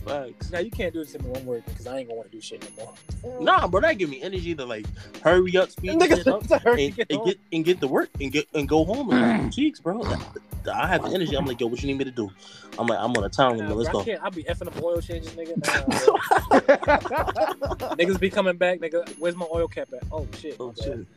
Facts. 0.06 0.52
Now 0.52 0.60
you 0.60 0.70
can't 0.70 0.94
do 0.94 1.02
it 1.02 1.08
to 1.10 1.20
me 1.20 1.30
one 1.30 1.46
word 1.46 1.64
because 1.66 1.88
I 1.88 1.98
ain't 1.98 2.08
gonna 2.08 2.18
want 2.18 2.32
to 2.32 2.38
do 2.38 2.42
shit 2.42 2.64
no 2.78 2.86
more. 2.86 3.42
Nah, 3.42 3.68
bro, 3.68 3.82
that 3.82 3.98
give 3.98 4.10
me 4.10 4.22
energy 4.22 4.54
to 4.54 4.66
like 4.66 4.86
hurry 5.22 5.58
up, 5.58 5.72
speed 5.72 6.00
this 6.00 6.10
shit 6.10 6.28
up, 6.28 6.44
and, 6.66 6.80
and 7.10 7.26
get 7.26 7.40
and 7.52 7.66
get 7.66 7.82
to 7.82 7.88
work 7.88 8.10
and 8.22 8.32
get 8.32 8.48
and 8.54 8.70
go 8.70 8.86
home 8.86 9.10
and 9.10 9.20
have 9.20 9.42
some 9.42 9.52
cheeks, 9.52 9.80
bro. 9.80 10.04
I 10.72 10.88
have 10.88 11.04
the 11.04 11.10
energy. 11.10 11.36
I'm 11.36 11.46
like, 11.46 11.60
yo, 11.60 11.68
what 11.68 11.82
you 11.82 11.88
need 11.88 11.98
me 11.98 12.06
to 12.06 12.12
do? 12.12 12.30
I'm 12.78 12.88
like, 12.88 13.00
I'm 13.00 13.16
on 13.16 13.24
a 13.24 13.30
time 13.30 13.58
limit. 13.58 13.70
Nah, 13.70 13.76
Let's 13.76 13.90
bro, 13.90 14.02
I 14.02 14.04
go. 14.04 14.12
can't. 14.12 14.24
I'll 14.24 14.32
be 14.32 14.44
effing 14.44 14.68
up 14.68 14.82
oil 14.82 15.02
changes, 15.02 15.32
nigga. 15.32 15.58
Nah. 15.58 15.86
Niggas 17.96 18.20
be 18.20 18.30
coming 18.30 18.58
back, 18.58 18.80
nigga. 18.80 19.08
Where's 19.18 19.36
my 19.36 19.48
oil 19.52 19.68
cap 19.68 19.90
at? 19.94 20.04
Oh 20.12 20.28
shit. 20.38 20.58
Oh 20.60 20.68
my 20.68 20.74
bad. 20.74 20.84
shit. 20.84 21.08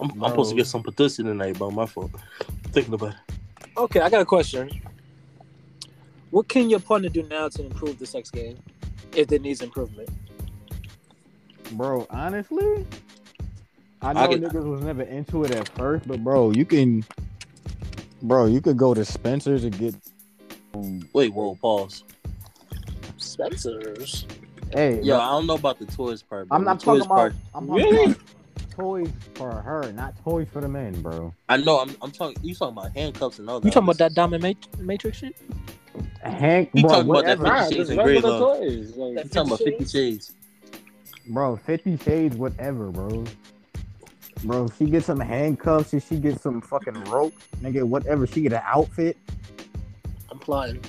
I'm, 0.00 0.22
I'm 0.22 0.30
supposed 0.30 0.50
to 0.50 0.56
get 0.56 0.66
some 0.66 0.82
pussy 0.82 1.22
tonight, 1.22 1.58
bro. 1.58 1.70
My 1.70 1.86
fault. 1.86 2.10
Thinking 2.72 2.94
about 2.94 3.14
it. 3.14 3.16
Okay, 3.76 4.00
I 4.00 4.08
got 4.10 4.22
a 4.22 4.24
question. 4.24 4.70
What 6.30 6.48
can 6.48 6.68
your 6.68 6.80
partner 6.80 7.08
do 7.08 7.22
now 7.24 7.48
to 7.48 7.64
improve 7.64 7.98
the 7.98 8.06
sex 8.06 8.30
game, 8.30 8.58
if 9.14 9.32
it 9.32 9.42
needs 9.42 9.62
improvement? 9.62 10.08
Bro, 11.72 12.06
honestly, 12.10 12.86
I 14.02 14.12
know 14.12 14.20
I 14.20 14.26
get- 14.28 14.42
niggas 14.42 14.64
was 14.64 14.82
never 14.82 15.02
into 15.02 15.44
it 15.44 15.50
at 15.52 15.68
first, 15.70 16.06
but 16.06 16.22
bro, 16.22 16.50
you 16.50 16.64
can, 16.64 17.04
bro, 18.22 18.46
you 18.46 18.60
could 18.60 18.76
go 18.76 18.94
to 18.94 19.04
Spencer's 19.04 19.64
and 19.64 19.76
get. 19.78 19.94
Wait, 21.12 21.32
whoa, 21.32 21.56
pause. 21.56 22.04
Spencer's. 23.16 24.26
Hey, 24.72 25.00
Yo, 25.02 25.16
bro, 25.16 25.24
I 25.24 25.30
don't 25.30 25.46
know 25.46 25.54
about 25.54 25.78
the 25.78 25.86
toys 25.86 26.22
part. 26.22 26.48
Bro. 26.48 26.56
I'm 26.56 26.64
not 26.64 26.78
the 26.80 26.84
toys 26.84 27.06
talking 27.06 27.10
about. 27.10 27.32
I'm 27.54 27.66
talking 27.66 27.84
Really? 27.84 28.04
about 28.12 28.20
toys 28.70 29.10
for 29.34 29.50
her, 29.50 29.90
not 29.92 30.14
toys 30.22 30.46
for 30.52 30.60
the 30.60 30.68
men, 30.68 31.00
bro. 31.00 31.32
I 31.48 31.56
know. 31.56 31.80
I'm, 31.80 31.96
I'm 32.02 32.10
talking. 32.10 32.36
You 32.42 32.54
talking 32.54 32.76
about 32.78 32.94
handcuffs 32.94 33.38
and 33.38 33.48
all 33.48 33.60
that? 33.60 33.66
You 33.66 33.72
talking 33.72 33.86
about 33.88 33.98
that 33.98 34.14
Diamond 34.14 34.42
Mat- 34.42 34.78
Matrix 34.78 35.18
shit? 35.18 35.34
Hank, 36.22 36.70
He 36.74 36.82
bro, 36.82 36.90
talking 36.90 37.10
about 37.10 37.24
that 37.24 37.38
whatever. 37.38 37.42
Nah, 37.44 37.60
Fifty 37.60 37.74
Shades 37.76 37.90
and 37.90 37.98
Grey, 38.02 38.14
regular 38.14 38.38
though. 38.38 38.52
Like, 38.54 39.24
You 39.24 39.30
talking 39.30 39.40
about 39.52 39.58
Fifty 39.60 39.84
Shades? 39.86 40.32
bro, 41.28 41.56
Fifty 41.56 41.96
Shades, 41.98 42.36
whatever, 42.36 42.90
bro. 42.90 43.24
Bro, 44.44 44.68
she 44.78 44.86
gets 44.86 45.06
some 45.06 45.18
handcuffs, 45.20 45.92
if 45.94 46.08
she 46.08 46.16
gets 46.16 46.42
some 46.42 46.60
fucking 46.60 47.04
rope, 47.04 47.34
nigga, 47.60 47.82
whatever, 47.82 48.26
she 48.26 48.42
get 48.42 48.52
an 48.52 48.62
outfit. 48.64 49.16
I'm 50.30 50.38
flying. 50.38 50.80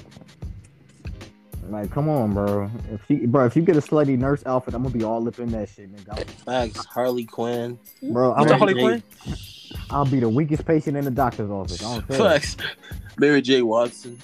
Like, 1.68 1.92
come 1.92 2.10
on, 2.10 2.34
bro. 2.34 2.70
If 2.92 3.02
she, 3.08 3.26
bro, 3.28 3.46
if 3.46 3.56
you 3.56 3.62
get 3.62 3.76
a 3.78 3.80
slutty 3.82 4.18
nurse 4.18 4.44
outfit, 4.46 4.74
I'm 4.74 4.84
gonna 4.84 4.96
be 4.96 5.04
all 5.04 5.28
up 5.28 5.38
in 5.40 5.50
that 5.52 5.70
shit, 5.70 5.96
nigga. 5.96 6.28
Facts. 6.46 6.84
Harley 6.86 7.26
Quinn. 7.26 7.78
Bro, 8.02 8.34
I'm 8.34 8.48
Harley 8.48 8.74
Jane- 8.74 8.84
Quinn? 8.84 9.04
I'll 9.92 10.06
be 10.06 10.20
the 10.20 10.30
weakest 10.30 10.66
patient 10.66 10.98
in 10.98 11.06
the 11.06 11.12
doctor's 11.12 11.50
office. 11.50 11.84
I 11.84 11.94
don't 11.96 12.08
care. 12.08 12.18
Facts. 12.18 12.58
Mary 13.18 13.42
J. 13.42 13.62
Watson. 13.62 14.18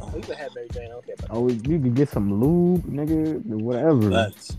Oh, 0.00 0.10
you 0.16 0.22
can 0.22 0.34
have 0.36 0.54
Mary 0.54 0.68
Jane. 0.72 0.84
I 0.84 0.88
don't 0.88 1.04
care 1.06 1.14
about 1.18 1.36
Oh, 1.36 1.48
you 1.48 1.60
can 1.60 1.94
get 1.94 2.08
some 2.08 2.40
lube, 2.40 2.84
nigga, 2.84 3.42
whatever. 3.44 4.10
Facts. 4.10 4.56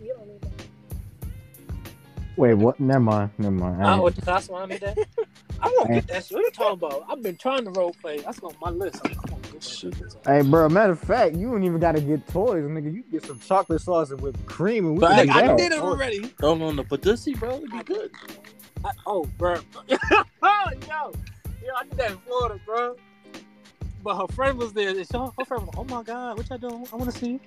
You 0.00 0.14
don't 0.14 0.28
need 0.28 0.40
that. 0.42 0.50
Wait, 2.36 2.54
what? 2.54 2.78
Never 2.80 3.00
mind. 3.00 3.30
Never 3.38 3.50
mind. 3.52 3.82
I 3.82 3.84
oh, 3.84 3.88
I, 3.88 3.94
ain't- 3.94 4.02
what, 4.02 4.16
that's 4.16 4.48
why 4.48 4.62
I 4.62 4.66
need 4.66 4.80
that. 4.80 4.98
I 5.60 5.74
won't 5.78 5.94
get 5.94 6.06
that 6.08 6.26
shit. 6.26 6.32
What 6.36 6.44
you 6.44 6.50
talking 6.50 6.74
about? 6.74 7.04
I've 7.08 7.22
been 7.22 7.36
trying 7.36 7.64
to 7.64 7.70
role 7.70 7.94
play. 8.02 8.18
That's 8.18 8.38
on 8.40 8.52
my 8.60 8.68
list. 8.70 9.00
I'm, 9.04 9.12
I'm 9.12 9.40
gonna 9.40 9.52
get 9.52 9.62
shit. 9.62 9.94
Hey, 10.26 10.42
bro. 10.42 10.68
Matter 10.68 10.92
of 10.92 11.00
fact, 11.00 11.36
you 11.36 11.50
don't 11.50 11.62
even 11.64 11.78
gotta 11.78 12.00
get 12.02 12.26
toys, 12.28 12.64
nigga. 12.64 12.92
You 12.92 13.02
can 13.02 13.10
get 13.12 13.24
some 13.24 13.38
chocolate 13.40 13.80
sauce 13.80 14.10
and 14.10 14.20
whipped 14.20 14.44
cream, 14.46 14.84
and 14.86 14.94
we 14.96 15.00
Facts. 15.00 15.14
can 15.24 15.26
Like, 15.28 15.36
I 15.36 15.46
make 15.48 15.56
did 15.56 15.72
it 15.72 15.78
already. 15.78 16.18
Throw 16.38 16.60
on 16.62 16.76
the 16.76 16.84
pussy, 16.84 17.34
bro. 17.34 17.56
It'd 17.56 17.70
be 17.70 17.82
good. 17.84 18.10
I, 18.84 18.90
oh, 19.06 19.24
bro. 19.38 19.56
oh, 19.90 19.96
yo. 20.42 21.12
Yo, 21.64 21.72
I 21.74 21.84
did 21.84 21.92
that 21.96 22.10
in 22.10 22.18
Florida, 22.18 22.60
bro. 22.66 22.96
But 24.04 24.18
her 24.18 24.28
friend 24.34 24.58
was 24.58 24.74
there. 24.74 24.90
And 24.90 24.98
she, 24.98 25.04
her 25.16 25.44
friend 25.46 25.66
was 25.66 25.74
like, 25.74 25.78
oh 25.78 25.84
my 25.84 26.02
God, 26.02 26.36
what 26.36 26.48
y'all 26.50 26.58
doing? 26.58 26.86
I 26.92 26.96
want 26.96 27.10
to 27.10 27.18
see. 27.18 27.40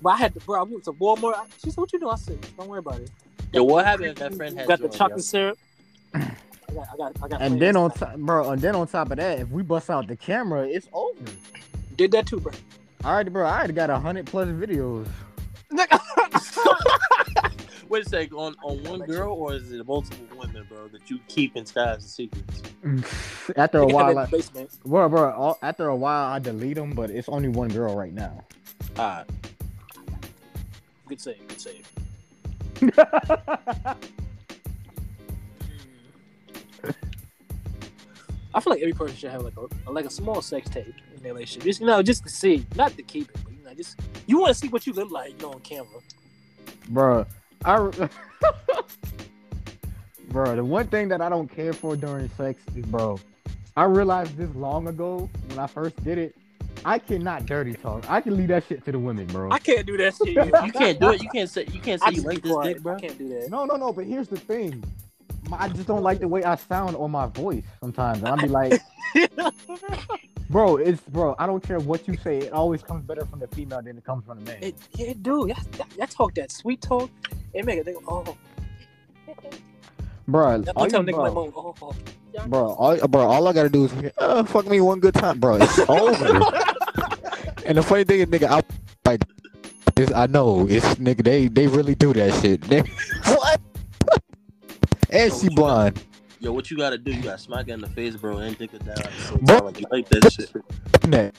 But 0.00 0.10
I 0.10 0.16
had 0.16 0.32
to, 0.34 0.40
bro, 0.40 0.58
I 0.60 0.62
went 0.62 0.82
to 0.84 0.92
Walmart. 0.94 1.34
I- 1.34 1.44
She 1.62 1.70
said, 1.70 1.76
what 1.76 1.92
you 1.92 2.00
doing? 2.00 2.12
I 2.12 2.16
said, 2.16 2.38
don't 2.56 2.68
worry 2.68 2.78
about 2.78 3.00
it. 3.00 3.10
Yo, 3.52 3.62
what 3.62 3.84
happened 3.84 4.08
if 4.08 4.16
that 4.16 4.34
friend 4.34 4.58
had 4.58 4.66
got 4.66 4.80
the 4.80 4.88
chocolate 4.88 5.18
yo? 5.18 5.22
syrup. 5.22 5.58
I 6.14 6.20
got, 6.74 6.88
I 6.90 6.96
got, 6.96 7.12
I 7.22 7.28
got. 7.28 7.42
And 7.42 7.60
then 7.60 7.76
on 7.76 7.90
top, 7.90 8.16
bro, 8.16 8.50
and 8.50 8.62
then 8.62 8.74
on 8.74 8.86
top 8.86 9.10
of 9.10 9.18
that, 9.18 9.40
if 9.40 9.50
we 9.50 9.62
bust 9.62 9.90
out 9.90 10.08
the 10.08 10.16
camera, 10.16 10.66
it's 10.66 10.88
over. 10.94 11.20
did 11.96 12.12
that 12.12 12.26
too, 12.26 12.40
bro. 12.40 12.52
All 13.04 13.14
right, 13.14 13.30
bro. 13.30 13.46
I 13.46 13.58
already 13.58 13.74
got 13.74 13.90
a 13.90 13.98
hundred 13.98 14.24
plus 14.24 14.48
videos. 14.48 15.06
Wait 17.88 18.06
a 18.06 18.08
sec, 18.08 18.32
on, 18.32 18.54
on 18.62 18.82
one 18.84 19.00
girl 19.00 19.34
or 19.34 19.52
is 19.54 19.70
it 19.70 19.86
multiple 19.86 20.41
bro, 20.68 20.88
that 20.88 21.08
you 21.10 21.18
keep 21.28 21.56
in 21.56 21.64
styles 21.66 22.02
and 22.02 22.10
secrets? 22.10 22.62
after 23.56 23.78
a 23.78 23.86
while, 23.86 24.06
that 24.06 24.10
in 24.10 24.16
like, 24.16 24.30
the 24.30 24.36
basement. 24.36 24.70
bro, 24.84 25.08
bro. 25.08 25.30
all- 25.32 25.58
After 25.62 25.88
a 25.88 25.96
while, 25.96 26.32
I 26.32 26.38
delete 26.38 26.76
them, 26.76 26.90
but 26.92 27.10
it's 27.10 27.28
only 27.28 27.48
one 27.48 27.68
girl 27.68 27.96
right 27.96 28.12
now. 28.12 28.44
Alright. 28.98 29.26
Good 31.08 31.20
save, 31.20 31.46
good 31.48 31.60
save. 31.60 31.88
I 38.54 38.60
feel 38.60 38.72
like 38.72 38.82
every 38.82 38.92
person 38.92 39.16
should 39.16 39.30
have 39.30 39.42
like 39.42 39.54
a 39.56 39.90
like 39.90 40.04
a 40.04 40.10
small 40.10 40.42
sex 40.42 40.68
tape 40.68 40.94
in 41.16 41.22
their 41.22 41.32
relationship. 41.32 41.62
Just 41.64 41.80
you 41.80 41.86
know, 41.86 42.02
just 42.02 42.22
to 42.24 42.28
see, 42.28 42.66
not 42.76 42.94
to 42.96 43.02
keep 43.02 43.30
it, 43.30 43.36
but 43.44 43.52
you 43.52 43.64
know, 43.64 43.72
just 43.74 43.98
you 44.26 44.38
want 44.38 44.48
to 44.48 44.54
see 44.54 44.68
what 44.68 44.86
you 44.86 44.92
look 44.92 45.10
like, 45.10 45.30
you 45.32 45.38
know, 45.38 45.52
on 45.54 45.60
camera. 45.60 46.00
bro. 46.88 47.26
I, 47.64 47.76
bro, 50.28 50.56
the 50.56 50.64
one 50.64 50.86
thing 50.88 51.08
that 51.08 51.20
I 51.20 51.28
don't 51.28 51.48
care 51.48 51.72
for 51.72 51.96
during 51.96 52.28
sex 52.30 52.60
is, 52.74 52.84
bro. 52.86 53.18
I 53.76 53.84
realized 53.84 54.36
this 54.36 54.54
long 54.54 54.88
ago 54.88 55.30
when 55.48 55.58
I 55.58 55.66
first 55.66 56.02
did 56.04 56.18
it. 56.18 56.36
I 56.84 56.98
cannot 56.98 57.46
dirty 57.46 57.74
talk. 57.74 58.08
I 58.10 58.20
can 58.20 58.36
leave 58.36 58.48
that 58.48 58.64
shit 58.66 58.84
to 58.86 58.92
the 58.92 58.98
women, 58.98 59.26
bro. 59.26 59.50
I 59.50 59.58
can't 59.58 59.86
do 59.86 59.96
that 59.98 60.14
shit. 60.14 60.34
You 60.34 60.72
can't 60.72 60.98
do 60.98 61.10
it. 61.10 61.22
You 61.22 61.28
can't 61.28 61.48
say 61.48 61.66
you 61.72 61.80
can't 61.80 62.02
I 62.02 62.10
say 62.10 62.16
you 62.16 62.22
like 62.22 62.42
this 62.42 62.56
dick, 62.62 62.82
bro. 62.82 62.96
I 62.96 63.00
can't 63.00 63.18
do 63.18 63.28
that. 63.28 63.50
No, 63.50 63.64
no, 63.64 63.76
no. 63.76 63.92
But 63.92 64.06
here's 64.06 64.28
the 64.28 64.36
thing. 64.36 64.82
My- 65.48 65.60
I 65.60 65.68
just 65.68 65.86
don't 65.86 66.02
like 66.02 66.18
the 66.18 66.28
way 66.28 66.42
I 66.44 66.56
sound 66.56 66.96
on 66.96 67.10
my 67.10 67.26
voice 67.26 67.64
sometimes. 67.80 68.18
And 68.18 68.28
I'll 68.28 68.36
be 68.36 68.48
like, 68.48 68.80
bro, 70.50 70.76
it's 70.76 71.02
bro. 71.02 71.36
I 71.38 71.46
don't 71.46 71.62
care 71.62 71.78
what 71.78 72.08
you 72.08 72.16
say. 72.16 72.38
It 72.38 72.52
always 72.52 72.82
comes 72.82 73.04
better 73.04 73.26
from 73.26 73.38
the 73.38 73.48
female 73.48 73.82
than 73.82 73.96
it 73.96 74.04
comes 74.04 74.24
from 74.24 74.40
the 74.40 74.50
man. 74.50 74.62
It, 74.62 74.74
yeah, 74.94 75.12
dude, 75.20 75.50
y'all, 75.50 75.86
y'all 75.96 76.06
talk 76.08 76.34
that 76.34 76.50
sweet 76.50 76.80
talk. 76.80 77.10
It 77.54 77.64
make 77.64 77.78
it 77.78 77.84
think, 77.84 77.98
oh, 78.08 78.36
bro, 80.32 80.58
that 80.62 80.76
all 80.76 80.82
one 80.82 80.90
time 80.90 81.06
you- 81.06 81.14
nigga 81.14 81.18
like, 81.18 81.32
bro, 81.32 81.52
oh, 81.56 81.74
oh, 81.82 81.94
Y'all 82.34 82.48
bro, 82.48 82.72
all, 82.72 83.08
bro, 83.08 83.20
all 83.22 83.46
I 83.46 83.52
gotta 83.52 83.68
do 83.68 83.84
is, 83.84 83.92
uh, 84.18 84.42
fuck 84.44 84.66
me 84.66 84.80
one 84.80 85.00
good 85.00 85.14
time, 85.14 85.38
bro. 85.38 85.56
It's 85.56 85.78
over. 85.80 86.24
and 87.66 87.76
the 87.76 87.82
funny 87.82 88.04
thing 88.04 88.20
is, 88.20 88.26
nigga, 88.26 88.48
I 88.48 88.62
like 89.08 89.22
this. 89.94 90.10
I 90.12 90.26
know 90.26 90.66
it's 90.66 90.86
nigga. 90.94 91.22
They 91.22 91.48
they 91.48 91.66
really 91.66 91.94
do 91.94 92.12
that 92.14 92.32
shit. 92.40 92.62
They, 92.68 92.80
what? 93.24 93.60
and 95.10 95.32
she 95.32 95.50
blonde. 95.50 96.02
Yo, 96.40 96.52
what 96.52 96.70
you 96.70 96.78
gotta 96.78 96.96
do? 96.96 97.12
You 97.12 97.22
gotta 97.22 97.38
smack 97.38 97.66
her 97.68 97.74
in 97.74 97.80
the 97.82 97.88
face, 97.88 98.16
bro, 98.16 98.38
and 98.38 98.56
dick 98.56 98.72
her 98.72 98.78
down. 98.78 98.98
at 98.98 99.40
Bro. 99.42 99.58
Like 99.58 99.80
you 99.80 99.86
like 99.90 100.08
that 100.08 100.32
shit. 100.32 100.52
That. 101.10 101.34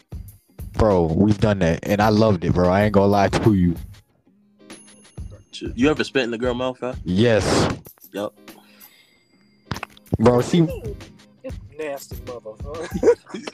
Bro, 0.74 1.14
we've 1.14 1.40
done 1.40 1.60
that, 1.60 1.80
and 1.84 2.02
I 2.02 2.10
loved 2.10 2.46
it, 2.46 2.54
bro. 2.54 2.70
I 2.70 2.84
ain't 2.84 2.94
gonna 2.94 3.08
lie 3.08 3.30
to 3.30 3.54
you. 3.54 3.76
You 5.76 5.90
ever 5.90 6.04
spit 6.04 6.24
in 6.24 6.32
the 6.32 6.38
girl 6.38 6.54
mouth, 6.54 6.80
huh? 6.80 6.96
Yes. 7.04 7.70
Yup. 8.12 8.34
Bro, 10.20 10.42
she 10.44 10.62
nasty, 11.78 12.16
motherfucker. 12.18 12.88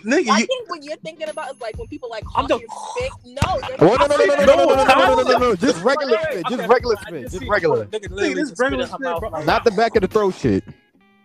Nigga, 0.04 0.30
I 0.30 0.40
you, 0.40 0.46
think 0.46 0.70
what 0.70 0.84
you're 0.84 0.98
thinking 0.98 1.30
about 1.30 1.56
is 1.56 1.62
like 1.62 1.78
when 1.78 1.88
people 1.88 2.10
like 2.10 2.24
I'm 2.36 2.48
cough 2.48 2.60
the- 2.60 2.66
and 2.68 2.72
spit. 2.98 3.12
No, 3.26 3.60
they're 3.62 3.90
Oh, 3.90 3.96
no, 3.96 4.06
no, 4.08 4.16
no, 4.18 4.26
no, 4.26 4.36
no, 4.36 4.46
no, 4.46 4.56
no, 4.56 4.76
no, 4.76 4.84
no, 4.84 5.16
no, 5.16 5.16
no, 5.16 5.32
no, 5.32 5.38
no, 5.40 5.56
just 5.56 5.78
Wait, 5.84 5.96
regular 5.98 6.18
wait, 6.18 6.22
spit, 6.24 6.36
wait, 6.36 6.44
just 6.50 6.54
okay, 6.60 6.68
regular 6.68 6.96
I 6.98 7.02
spit, 7.02 7.22
just 7.22 7.32
just 7.34 7.44
see 7.44 7.50
regular. 7.50 7.86
Nigga 7.86 8.10
literally 8.10 8.34
this 8.34 8.50
just 8.50 8.58
spit 8.58 8.74
in 8.74 8.80
regular 8.80 8.84
her 8.84 8.88
spit, 8.90 9.00
mouth 9.02 9.20
bro. 9.22 9.30
like- 9.30 9.46
Not 9.46 9.64
the 9.64 9.72
back 9.72 9.96
of 9.96 10.02
the 10.02 10.08
throat 10.10 10.36
shit. 10.36 10.64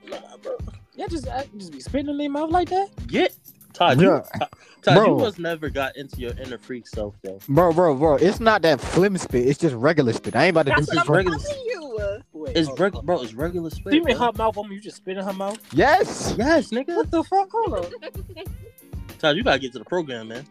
nah, 0.09 0.19
bro. 0.43 0.57
Yeah, 0.95 1.07
just 1.09 1.29
I 1.29 1.47
just 1.59 1.73
be 1.73 1.81
spitting 1.81 2.09
in 2.11 2.17
their 2.19 2.31
mouth 2.31 2.51
like 2.51 2.69
that. 2.71 2.89
Get 3.09 3.35
Todd. 3.73 4.01
You, 4.01 4.13
Yeah. 4.13 4.47
Todd, 4.83 4.95
Bro. 4.95 5.05
you 5.07 5.17
must 5.25 5.39
never 5.41 5.69
got 5.71 5.97
into 5.97 6.21
your 6.21 6.33
inner 6.39 6.59
freak 6.59 6.87
self, 6.87 7.15
though. 7.25 7.41
Bro, 7.49 7.73
bro, 7.73 7.95
bro, 7.97 8.15
it's 8.17 8.39
not 8.39 8.63
that 8.63 8.81
flim 8.81 9.17
spit, 9.19 9.49
it's 9.49 9.59
just 9.59 9.75
regular 9.75 10.13
spit. 10.13 10.37
I 10.37 10.45
ain't 10.45 10.51
about 10.57 10.67
to 10.67 10.71
do 10.73 10.77
That's 10.77 10.87
this. 10.91 10.97
what 10.99 11.09
I'm 11.09 11.15
regular- 11.15 11.39
telling 11.39 11.65
you. 11.65 12.14
Wait, 12.45 12.57
It's 12.57 12.71
reg- 12.79 12.93
bro. 13.03 13.23
It's 13.23 13.35
regular 13.35 13.71
spit. 13.71 13.95
You 13.95 14.01
mean 14.03 14.13
in 14.13 14.19
bro. 14.19 14.27
her 14.27 14.33
mouth. 14.37 14.57
I'm 14.57 14.71
you 14.73 14.81
just 14.81 14.99
spit 14.99 15.17
in 15.17 15.25
her 15.25 15.33
mouth. 15.33 15.59
Yes. 15.73 16.35
Yes, 16.39 16.71
nigga. 16.71 16.97
What 16.97 17.11
the 17.11 17.23
fuck? 17.25 17.51
Hold 17.51 17.73
on. 17.75 17.85
Todd, 19.19 19.37
you 19.37 19.43
gotta 19.43 19.59
get 19.59 19.73
to 19.73 19.79
the 19.79 19.85
program, 19.85 20.29
man. 20.29 20.45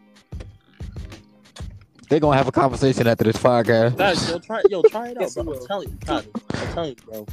They're 2.08 2.20
gonna 2.20 2.36
have 2.36 2.48
a 2.48 2.52
conversation 2.52 3.06
after 3.06 3.24
this 3.24 3.36
podcast. 3.36 3.96
Guys, 3.96 4.30
yo, 4.30 4.38
try, 4.38 4.62
yo, 4.68 4.82
try 4.82 5.08
it 5.10 5.18
out, 5.22 5.34
bro. 5.34 5.54
I'm 5.54 5.66
telling 5.66 5.88
you, 5.90 5.96
Todd. 6.04 6.26
I'm 6.54 6.72
telling 6.74 6.90
you, 6.90 6.96
bro. 7.06 7.26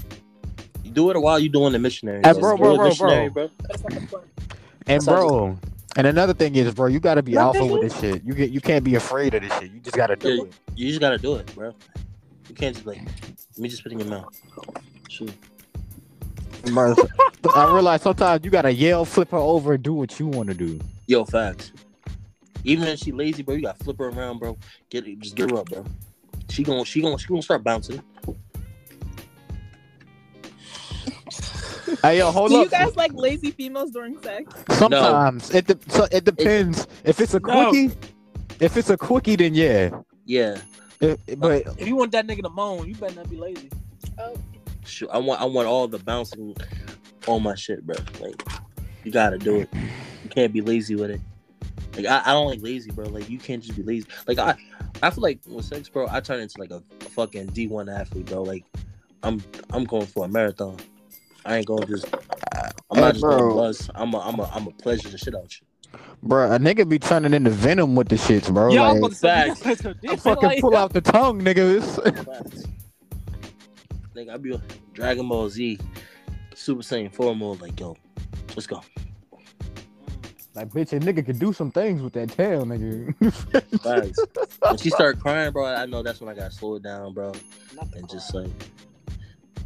You 0.83 0.91
do 0.91 1.11
it 1.11 1.17
while 1.19 1.39
you're 1.39 1.51
doing 1.51 1.73
the 1.73 1.79
missionary. 1.79 2.21
Hey, 2.23 2.33
bro. 2.33 2.55
bro, 2.55 2.57
bro, 2.57 2.71
do 2.71 2.77
bro, 2.77 2.87
missionary, 2.89 3.29
bro. 3.29 3.49
That's 3.69 3.83
not 3.83 3.91
the 3.93 4.07
fun. 4.07 4.21
And 4.87 5.01
That's 5.01 5.05
how 5.07 5.13
I 5.13 5.27
bro, 5.27 5.59
and 5.97 6.07
another 6.07 6.33
thing 6.33 6.55
is, 6.55 6.73
bro, 6.73 6.87
you 6.87 6.99
gotta 6.99 7.21
be 7.21 7.33
What 7.35 7.41
alpha 7.41 7.65
with 7.65 7.81
this 7.81 7.99
shit. 7.99 8.23
You 8.23 8.33
get, 8.33 8.51
you 8.51 8.61
can't 8.61 8.83
be 8.83 8.95
afraid 8.95 9.33
of 9.33 9.43
this 9.43 9.51
shit. 9.59 9.71
You 9.71 9.79
just 9.81 9.95
gotta 9.95 10.15
do 10.15 10.29
Yeah. 10.29 10.43
it. 10.43 10.53
You 10.75 10.87
just 10.87 11.01
gotta 11.01 11.17
do 11.17 11.35
it, 11.35 11.53
bro. 11.53 11.73
You 12.51 12.55
can't 12.55 12.75
just 12.75 12.85
like, 12.85 12.97
let 13.01 13.59
me 13.59 13.69
just 13.69 13.79
spit 13.79 13.93
in 13.93 13.99
your 13.99 14.09
mouth. 14.09 14.27
Shoot. 15.07 15.31
I 17.55 17.73
realize 17.73 18.01
sometimes 18.01 18.43
you 18.43 18.51
gotta 18.51 18.73
yell, 18.73 19.05
flip 19.05 19.31
her 19.31 19.37
over, 19.37 19.75
and 19.75 19.81
do 19.81 19.93
what 19.93 20.19
you 20.19 20.27
want 20.27 20.49
to 20.49 20.53
do. 20.53 20.77
Yo, 21.07 21.23
facts. 21.23 21.71
Even 22.65 22.89
if 22.89 22.99
she 22.99 23.13
lazy, 23.13 23.41
bro, 23.41 23.55
you 23.55 23.61
gotta 23.61 23.81
flip 23.81 23.97
her 23.99 24.09
around, 24.09 24.39
bro. 24.39 24.57
Get 24.89 25.07
it, 25.07 25.19
just 25.19 25.37
get 25.37 25.49
her 25.49 25.59
up, 25.59 25.69
bro. 25.69 25.85
She 26.49 26.63
gonna, 26.63 26.83
she 26.83 27.01
gonna, 27.01 27.17
she 27.17 27.27
gonna 27.29 27.41
start 27.41 27.63
bouncing. 27.63 28.03
Hey, 32.03 32.17
yo, 32.17 32.31
hold 32.31 32.49
Do 32.51 32.57
up. 32.57 32.63
you 32.65 32.69
guys 32.69 32.97
like 32.97 33.13
lazy 33.13 33.51
females 33.51 33.91
during 33.91 34.21
sex? 34.21 34.53
Sometimes 34.71 35.55
it 35.55 35.67
de- 35.67 35.79
so 35.89 36.05
it 36.11 36.25
depends. 36.25 36.85
if 37.05 37.21
it's 37.21 37.33
a 37.33 37.39
No. 37.39 37.69
quickie, 37.69 37.95
if 38.59 38.75
it's 38.75 38.89
a 38.89 38.97
quickie, 38.97 39.37
then 39.37 39.53
yeah. 39.53 39.91
Yeah, 40.25 40.57
If- 41.01 41.39
but 41.39 41.65
If 41.77 41.87
you 41.87 41.95
want 41.95 42.11
that 42.13 42.27
nigga 42.27 42.43
to 42.43 42.49
moan, 42.49 42.87
you 42.87 42.95
better 42.95 43.15
not 43.15 43.29
be 43.29 43.37
lazy. 43.37 43.69
Oh, 44.19 44.35
Shoot, 44.85 45.09
I 45.11 45.17
want, 45.17 45.41
I 45.41 45.45
want 45.45 45.67
all 45.67 45.87
the 45.87 45.99
bouncing 45.99 46.55
on 47.27 47.43
my 47.43 47.55
shit, 47.55 47.85
bro. 47.85 47.95
Like, 48.19 48.41
you 49.03 49.11
gotta 49.11 49.37
do 49.37 49.57
it. 49.61 49.69
You 50.23 50.29
can't 50.29 50.51
be 50.53 50.61
lazy 50.61 50.95
with 50.95 51.11
it. 51.11 51.21
Like, 51.95 52.05
I, 52.05 52.21
I 52.25 52.33
don't 52.33 52.47
like 52.47 52.61
lazy, 52.61 52.91
bro. 52.91 53.05
Like, 53.07 53.29
you 53.29 53.37
can't 53.37 53.61
just 53.63 53.75
be 53.75 53.83
lazy. 53.83 54.07
Like, 54.27 54.39
I, 54.39 54.55
I 55.03 55.09
feel 55.09 55.21
like 55.21 55.39
with 55.47 55.65
sex, 55.65 55.87
bro, 55.89 56.07
I 56.09 56.19
turn 56.19 56.39
into 56.39 56.59
like 56.59 56.71
a, 56.71 56.81
a 57.01 57.09
fucking 57.09 57.47
D 57.47 57.67
one 57.67 57.89
athlete, 57.89 58.25
bro. 58.25 58.43
Like, 58.43 58.65
I'm, 59.23 59.41
I'm 59.71 59.83
going 59.85 60.07
for 60.07 60.25
a 60.25 60.27
marathon. 60.27 60.77
I 61.45 61.57
ain't 61.57 61.67
gonna 61.67 61.85
just. 61.85 62.05
I'm 62.89 62.97
Hey, 62.97 63.01
not 63.01 63.13
just 63.13 63.25
gonna 63.25 63.55
buzz. 63.55 63.89
I'm 63.95 64.13
a, 64.13 64.19
I'm 64.19 64.39
a, 64.39 64.49
I'm 64.53 64.67
a 64.67 64.71
pleasure 64.71 65.09
the 65.09 65.17
shit 65.17 65.35
out 65.35 65.51
you. 65.59 65.65
Bro, 66.23 66.51
a 66.51 66.59
nigga 66.59 66.87
be 66.87 66.99
turning 66.99 67.33
into 67.33 67.49
venom 67.49 67.95
with 67.95 68.09
the 68.09 68.15
shits, 68.15 68.51
bro. 68.53 68.71
Yeah, 68.71 68.83
I 68.83 68.91
like, 68.91 69.01
was 69.01 69.23
about 69.23 69.45
to 69.45 69.55
facts. 69.55 69.85
I 70.07 70.15
fucking 70.15 70.49
like- 70.49 70.61
pull 70.61 70.75
out 70.75 70.93
the 70.93 71.01
tongue, 71.01 71.41
niggas. 71.41 72.03
Facts. 72.25 72.65
Like, 74.13 74.29
I 74.29 74.37
be 74.37 74.53
a 74.53 74.61
Dragon 74.93 75.27
Ball 75.27 75.49
Z, 75.49 75.79
Super 76.53 76.81
Saiyan 76.81 77.13
4 77.13 77.35
mode. 77.35 77.61
Like, 77.61 77.79
yo, 77.79 77.95
let's 78.49 78.67
go. 78.67 78.81
like, 80.53 80.69
bitch, 80.69 80.93
a 80.93 80.99
nigga 80.99 81.25
could 81.25 81.39
do 81.39 81.53
some 81.53 81.71
things 81.71 82.01
with 82.01 82.13
that 82.13 82.29
tail, 82.29 82.65
nigga. 82.65 83.15
Facts. 83.81 84.19
when 84.59 84.77
she 84.77 84.89
started 84.89 85.21
crying, 85.21 85.51
bro, 85.51 85.65
I 85.65 85.85
know 85.85 86.03
that's 86.03 86.19
when 86.19 86.29
I 86.29 86.33
got 86.33 86.51
to 86.51 86.57
slow 86.57 86.75
it 86.75 86.83
down, 86.83 87.13
bro. 87.13 87.31
And 87.93 88.09
just 88.09 88.33
like, 88.35 88.51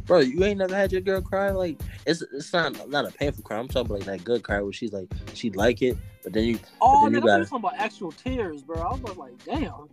bro, 0.06 0.20
you 0.20 0.42
ain't 0.44 0.58
never 0.58 0.74
had 0.74 0.92
your 0.92 1.00
girl 1.00 1.20
cry. 1.20 1.50
Like, 1.50 1.80
it's 2.06 2.22
it's 2.22 2.52
not 2.52 2.88
not 2.88 3.06
a 3.06 3.12
painful 3.12 3.42
cry. 3.44 3.58
I'm 3.58 3.68
talking 3.68 3.90
about 3.94 4.06
like 4.06 4.18
that 4.18 4.24
good 4.24 4.42
cry 4.42 4.60
where 4.62 4.72
she's 4.72 4.92
like 4.92 5.08
she 5.34 5.50
like 5.50 5.82
it, 5.82 5.96
but 6.22 6.32
then 6.32 6.44
you 6.44 6.58
Oh, 6.80 7.04
then 7.04 7.12
you 7.14 7.18
nigga, 7.18 7.22
I'm 7.22 7.26
gotta- 7.26 7.44
talking 7.44 7.58
about 7.68 7.74
actual 7.78 8.12
tears, 8.12 8.62
bro. 8.62 8.80
I 8.82 8.94
was 8.94 9.16
like, 9.16 9.44
damn. 9.44 9.88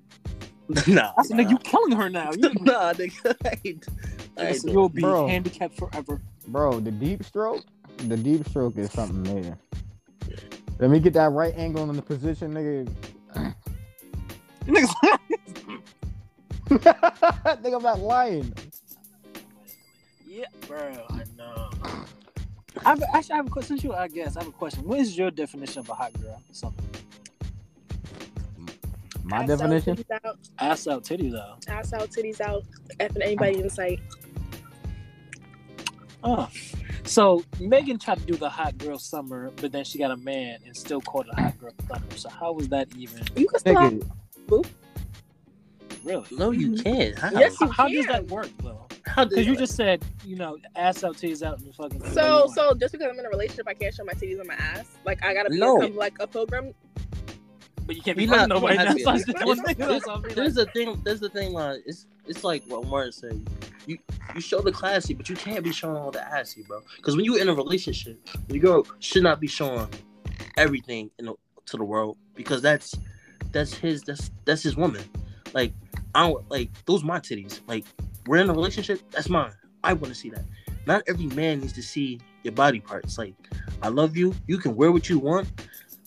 nah, 0.95 1.11
I 1.17 1.23
said, 1.23 1.37
nigga, 1.37 1.49
you 1.51 1.57
killing 1.59 1.91
her 1.91 2.09
now. 2.09 2.31
You, 2.31 2.49
nah, 2.61 2.93
nigga, 2.93 3.35
I 3.45 3.57
ain't, 3.65 3.85
I 4.37 4.47
ain't 4.47 4.63
you'll 4.63 4.87
be 4.89 5.01
Bro. 5.01 5.27
handicapped 5.27 5.77
forever. 5.77 6.21
bro, 6.47 6.79
the 6.79 6.91
deep 6.91 7.23
stroke, 7.23 7.65
the 7.97 8.15
deep 8.15 8.47
stroke 8.47 8.77
is 8.77 8.91
something 8.91 9.23
there. 9.23 9.57
Let 10.79 10.89
me 10.89 10.99
get 10.99 11.13
that 11.13 11.31
right 11.31 11.53
angle 11.57 11.89
in 11.89 11.95
the 11.95 12.01
position, 12.01 12.53
nigga. 12.53 12.89
Niggas, 14.65 14.93
nigga, 16.69 17.75
I'm 17.75 17.83
not 17.83 17.99
lying. 17.99 18.53
Yeah, 20.33 20.45
bro, 20.67 21.05
I 21.09 21.23
know. 21.37 21.69
I've, 22.83 23.03
actually, 23.13 23.33
I 23.33 23.35
have 23.37 23.47
a 23.47 23.49
question. 23.51 23.77
Since 23.77 23.83
you, 23.83 23.93
I 23.93 24.07
guess, 24.07 24.35
I 24.35 24.39
have 24.39 24.49
a 24.49 24.51
question. 24.51 24.83
What 24.83 24.99
is 24.99 25.15
your 25.15 25.29
definition 25.29 25.79
of 25.79 25.89
a 25.89 25.93
hot 25.93 26.19
girl? 26.19 26.41
Something. 26.51 26.85
My 29.23 29.43
ass 29.43 29.47
definition. 29.47 29.91
Out, 29.91 29.97
titties 29.97 30.25
out, 30.25 30.37
Ass 30.59 30.87
out, 30.87 31.03
titties 31.03 31.39
out. 31.39 31.65
ass 31.69 31.93
out, 31.93 32.09
titties 32.09 32.41
out, 32.41 32.63
effing 32.99 33.21
anybody 33.21 33.59
in 33.59 33.69
sight. 33.69 33.99
Oh. 36.23 36.49
So 37.03 37.43
Megan 37.59 37.99
tried 37.99 38.17
to 38.19 38.25
do 38.25 38.35
the 38.35 38.49
hot 38.49 38.77
girl 38.79 38.97
summer, 38.97 39.51
but 39.57 39.71
then 39.71 39.83
she 39.85 39.99
got 39.99 40.09
a 40.09 40.17
man 40.17 40.59
and 40.65 40.75
still 40.75 41.01
called 41.01 41.27
it 41.27 41.33
a 41.37 41.41
hot 41.41 41.59
girl 41.59 41.73
summer. 41.87 42.01
So 42.15 42.29
how 42.29 42.53
was 42.53 42.69
that 42.69 42.87
even 42.97 43.23
You 43.35 43.47
can 43.47 43.59
still 43.59 43.77
have, 43.77 43.93
Nigga, 44.47 44.65
really? 46.03 46.25
No, 46.31 46.51
you 46.51 46.69
mm-hmm. 46.71 46.83
can't. 46.83 47.19
How, 47.19 47.31
Yes, 47.31 47.55
How, 47.59 47.65
you 47.65 47.71
how 47.71 47.87
does 47.87 48.05
that 48.07 48.27
work 48.27 48.49
though? 48.63 48.87
how 49.07 49.25
Because 49.25 49.45
you 49.45 49.55
just 49.55 49.75
said, 49.75 50.03
you 50.25 50.35
know, 50.35 50.57
ass 50.75 51.03
out, 51.03 51.15
titties 51.17 51.43
out, 51.43 51.59
and 51.59 51.73
fucking. 51.75 52.03
So, 52.11 52.49
so 52.53 52.73
just 52.73 52.93
because 52.93 53.07
I'm 53.11 53.19
in 53.19 53.25
a 53.25 53.29
relationship, 53.29 53.67
I 53.67 53.73
can't 53.73 53.93
show 53.93 54.03
my 54.03 54.13
titties 54.13 54.39
on 54.39 54.47
my 54.47 54.53
ass. 54.55 54.85
Like 55.05 55.23
I 55.23 55.33
gotta 55.33 55.55
No. 55.55 55.79
become 55.79 55.95
like 55.95 56.15
a 56.19 56.27
pilgrim. 56.27 56.73
but 57.85 57.95
you 57.97 58.01
can't 58.01 58.17
be 58.17 58.25
We 58.25 58.31
not- 58.31 58.47
nobody. 58.49 58.77
we 58.77 58.83
That's 59.03 59.03
not- 59.27 59.45
what 59.45 59.59
I. 59.69 59.73
That's 59.73 60.07
what 60.07 60.17
I 60.17 60.21
mean, 60.21 60.35
There's 60.35 60.55
like- 60.55 60.67
the 60.67 60.71
thing. 60.73 61.01
There's 61.03 61.19
the 61.19 61.29
thing. 61.29 61.51
Like, 61.53 61.81
it's 61.85 62.07
it's 62.27 62.43
like 62.43 62.63
what 62.67 62.87
Martin 62.87 63.11
said. 63.11 63.49
You 63.85 63.97
you 64.33 64.39
show 64.39 64.61
the 64.61 64.71
classy, 64.71 65.13
but 65.13 65.27
you 65.27 65.35
can't 65.35 65.61
be 65.63 65.73
showing 65.73 65.97
all 65.97 66.09
the 66.11 66.23
assy, 66.25 66.63
bro. 66.65 66.79
Because 66.95 67.17
when 67.17 67.25
you're 67.25 67.41
in 67.41 67.49
a 67.49 67.53
relationship, 67.53 68.17
your 68.47 68.59
girl 68.59 68.87
should 68.99 69.23
not 69.23 69.41
be 69.41 69.47
showing 69.47 69.89
everything 70.55 71.09
in 71.19 71.25
the, 71.25 71.33
to 71.65 71.77
the 71.77 71.83
world 71.83 72.17
because 72.35 72.61
that's 72.61 72.95
that's 73.51 73.73
his 73.73 74.01
that's 74.03 74.31
that's 74.45 74.63
his 74.63 74.77
woman. 74.77 75.03
Like 75.53 75.73
I 76.15 76.27
don't 76.29 76.49
like 76.49 76.69
those 76.85 77.03
my 77.03 77.19
titties. 77.19 77.59
Like 77.67 77.83
we're 78.27 78.37
in 78.37 78.49
a 78.49 78.53
relationship, 78.53 79.01
that's 79.11 79.29
mine. 79.29 79.53
I 79.83 79.93
want 79.93 80.13
to 80.13 80.15
see 80.15 80.29
that. 80.29 80.43
Not 80.85 81.03
every 81.07 81.27
man 81.27 81.61
needs 81.61 81.73
to 81.73 81.81
see 81.83 82.19
your 82.43 82.53
body 82.53 82.79
parts. 82.79 83.17
Like 83.17 83.33
I 83.81 83.89
love 83.89 84.15
you. 84.17 84.33
You 84.47 84.57
can 84.57 84.75
wear 84.75 84.91
what 84.91 85.09
you 85.09 85.19
want, 85.19 85.47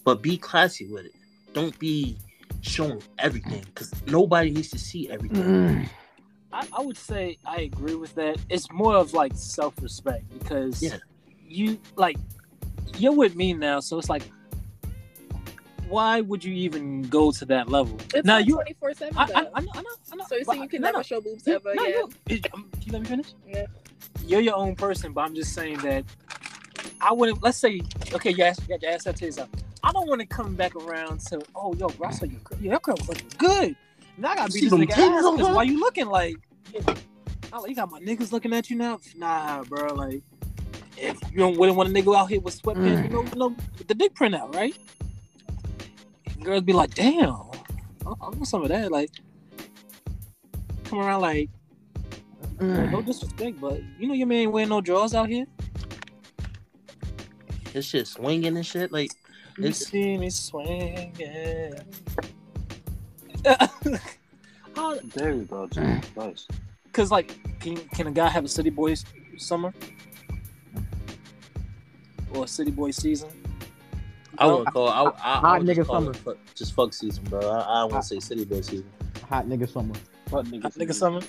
but 0.05 0.23
be 0.23 0.37
classy 0.37 0.87
with 0.93 1.07
it. 1.07 1.13
Don't 1.53 1.79
be 1.79 2.19
showing 2.61 3.03
everything 3.19 3.63
because 3.67 3.93
nobody 4.07 4.51
needs 4.51 4.71
to 4.71 4.79
see 4.79 5.09
everything. 5.11 5.43
Mm. 5.43 5.89
I, 6.53 6.67
I 6.73 6.81
would 6.83 6.97
say 6.97 7.39
I 7.47 7.63
agree 7.63 7.95
with 7.95 8.15
that. 8.15 8.39
It's 8.49 8.71
more 8.73 8.95
of 8.97 9.13
like 9.15 9.33
self 9.35 9.75
respect 9.83 10.25
because 10.39 10.83
Yeah. 10.83 10.97
you 11.47 11.79
like 11.97 12.17
you're 12.99 13.13
with 13.15 13.37
me 13.37 13.53
now, 13.53 13.81
so 13.81 13.99
it's 13.99 14.09
like 14.09 14.31
why 15.89 16.21
would 16.21 16.45
you 16.45 16.53
even 16.55 17.03
go 17.03 17.31
to 17.33 17.45
that 17.47 17.69
level? 17.69 17.99
It's 18.15 18.25
now 18.27 18.39
not 18.39 18.47
you, 18.47 18.55
twenty 18.55 18.75
four 18.75 18.95
seven. 18.95 19.17
I, 19.17 19.23
I, 19.23 19.27
I 19.27 19.61
know, 19.61 19.71
I 19.75 19.83
know, 19.83 19.91
I 20.13 20.17
know. 20.17 20.25
So 20.29 20.37
you 20.37 20.45
saying 20.45 20.63
you 20.63 20.69
can 20.69 20.81
no, 20.83 20.89
never 20.89 20.99
no, 20.99 21.03
show 21.03 21.21
boobs 21.21 21.47
ever? 21.49 21.75
no, 21.75 21.85
yeah. 21.87 21.97
you- 21.99 22.11
it- 22.29 22.47
um, 22.55 22.69
can 22.73 22.83
you 22.83 22.93
let 22.93 23.03
me 23.03 23.09
finish? 23.09 23.27
Yeah. 23.47 23.67
You're 24.25 24.41
your 24.41 24.57
own 24.57 24.75
person, 24.77 25.13
but 25.13 25.23
I'm 25.23 25.35
just 25.35 25.53
saying 25.55 25.79
that 25.79 26.05
I 27.01 27.13
wouldn't. 27.13 27.43
Let's 27.43 27.59
say, 27.59 27.81
okay, 28.13 28.31
you 28.31 28.45
ask, 28.45 28.61
you 28.63 28.69
got 28.69 28.83
your 28.83 28.91
ass 28.93 29.07
out, 29.07 29.17
titties 29.17 29.39
out. 29.39 29.49
I 29.85 29.93
don't 29.93 30.09
want 30.09 30.21
to 30.21 30.27
come 30.27 30.55
back 30.55 30.75
around 30.75 31.21
to, 31.27 31.41
oh, 31.55 31.75
yo, 31.75 31.89
bro, 31.89 32.09
I 32.09 32.11
saw 32.11 32.25
your 32.25 32.41
girl. 32.41 32.59
Your 32.61 32.79
girl 32.81 32.97
was 32.99 33.09
looking 33.09 33.29
good. 33.39 33.77
Now 34.19 34.31
I 34.31 34.35
gotta 34.37 34.53
You 34.59 34.63
be 34.63 34.69
this 34.69 34.97
nigga 34.97 34.99
ass 35.19 35.25
on 35.25 35.37
'cause 35.39 35.55
why 35.55 35.63
you 35.63 35.79
looking 35.79 36.07
like? 36.07 36.37
I'm 37.53 37.67
you 37.69 37.75
got 37.75 37.91
my 37.91 38.01
niggas 38.01 38.33
looking 38.33 38.53
at 38.53 38.69
you 38.71 38.77
now? 38.77 38.99
Nah, 39.17 39.63
bro. 39.65 39.95
Like, 39.95 40.23
if 40.97 41.21
you 41.31 41.39
don't 41.39 41.57
wouldn't 41.57 41.77
want 41.77 41.89
a 41.89 41.93
nigga 41.93 42.17
out 42.17 42.27
here 42.29 42.41
with 42.41 42.61
sweatpants, 42.61 43.05
you 43.05 43.11
know, 43.11 43.23
you 43.23 43.35
know, 43.37 43.57
the 43.87 43.95
dick 43.95 44.15
print 44.15 44.35
out, 44.35 44.55
right? 44.55 44.77
Girls 46.47 46.63
be 46.63 46.73
like, 46.73 46.95
damn, 46.95 47.35
I, 48.07 48.11
I 48.21 48.29
want 48.29 48.47
some 48.47 48.63
of 48.63 48.69
that. 48.69 48.93
Like, 48.93 49.11
come 50.85 51.01
around 51.01 51.23
like, 51.23 51.51
no 52.61 52.67
mm. 52.67 53.05
disrespect, 53.05 53.61
but 53.61 53.83
you 53.99 54.07
know 54.07 54.15
your 54.15 54.29
man 54.29 54.43
ain't 54.43 54.53
wearing 54.53 54.69
no 54.69 54.81
drawers 54.81 55.13
out 55.13 55.29
here. 55.29 55.45
This 57.73 57.87
shit 57.87 58.07
swinging 58.07 58.57
and 58.57 58.65
shit. 58.65 58.93
Like 58.93 59.11
You 59.59 59.65
It's- 59.65 59.89
see 59.89 60.17
me 60.17 60.31
swinging. 60.31 61.75
How, 64.77 64.95
There 65.17 65.35
you 65.35 65.43
go, 65.51 65.67
Jesus 65.67 65.85
mm. 65.85 66.15
Christ. 66.15 66.51
Cause 66.93 67.11
like, 67.11 67.37
can 67.59 67.77
can 67.89 68.07
a 68.07 68.13
guy 68.13 68.29
have 68.29 68.45
a 68.45 68.49
city 68.49 68.71
boy 68.71 68.95
summer 69.37 69.75
or 72.33 72.45
a 72.45 72.49
city 72.49 72.71
boy 72.71 72.93
season? 72.93 73.31
I 74.39 74.47
wouldn't 74.47 74.73
call. 74.73 74.89
I, 74.89 75.03
I, 75.23 75.39
I 75.39 75.41
Hot 75.41 75.59
would 75.59 75.67
just 75.67 75.81
nigga 75.81 75.87
call 75.87 75.97
summer. 75.97 76.11
it 76.11 76.17
fuck, 76.17 76.37
just 76.55 76.75
fuck 76.75 76.93
season, 76.95 77.25
bro. 77.25 77.41
I, 77.41 77.61
I 77.61 77.81
don't 77.83 77.93
want 77.93 78.03
to 78.03 78.09
say 78.09 78.21
city 78.21 78.45
boy 78.45 78.61
season. 78.61 78.87
Hot 79.29 79.47
nigga 79.47 79.71
summer. 79.71 79.95
What 80.31 80.47
Hot 80.63 80.73
niggas? 80.73 80.77
nigga 80.77 80.95
summer. 80.95 81.21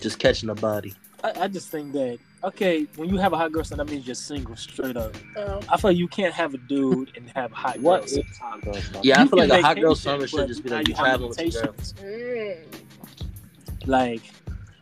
Just 0.00 0.18
catching 0.18 0.48
a 0.50 0.54
body. 0.54 0.94
I, 1.22 1.42
I 1.42 1.48
just 1.48 1.68
think 1.70 1.92
that 1.92 2.18
okay, 2.42 2.86
when 2.96 3.08
you 3.08 3.16
have 3.18 3.32
a 3.32 3.36
hot 3.36 3.52
girl 3.52 3.62
summer, 3.64 3.84
that 3.84 3.92
means 3.92 4.06
you're 4.06 4.14
single 4.16 4.56
straight 4.56 4.96
up. 4.96 5.14
Um, 5.36 5.60
I 5.68 5.76
feel 5.76 5.90
like 5.90 5.96
you 5.98 6.08
can't 6.08 6.34
have 6.34 6.54
a 6.54 6.58
dude 6.58 7.16
and 7.16 7.30
have 7.30 7.52
hot 7.52 7.74
girl. 7.74 7.82
What 7.84 8.08
summer. 8.10 8.22
is 8.28 8.38
hot 8.38 8.60
girl 8.62 8.74
summer? 8.74 9.00
Yeah, 9.04 9.22
I 9.22 9.26
feel 9.28 9.38
like 9.38 9.50
a 9.50 9.62
hot 9.62 9.76
girl 9.76 9.94
vacation, 9.94 9.96
summer 9.96 10.26
should 10.26 10.48
just 10.48 10.64
be 10.64 10.70
like 10.70 10.88
you 10.88 10.94
you 10.94 10.96
traveling 10.96 11.28
with 11.30 11.40
your 11.40 11.50
girl. 11.50 11.62
limitations. 11.62 11.94
mm. 12.02 13.86
Like, 13.86 14.22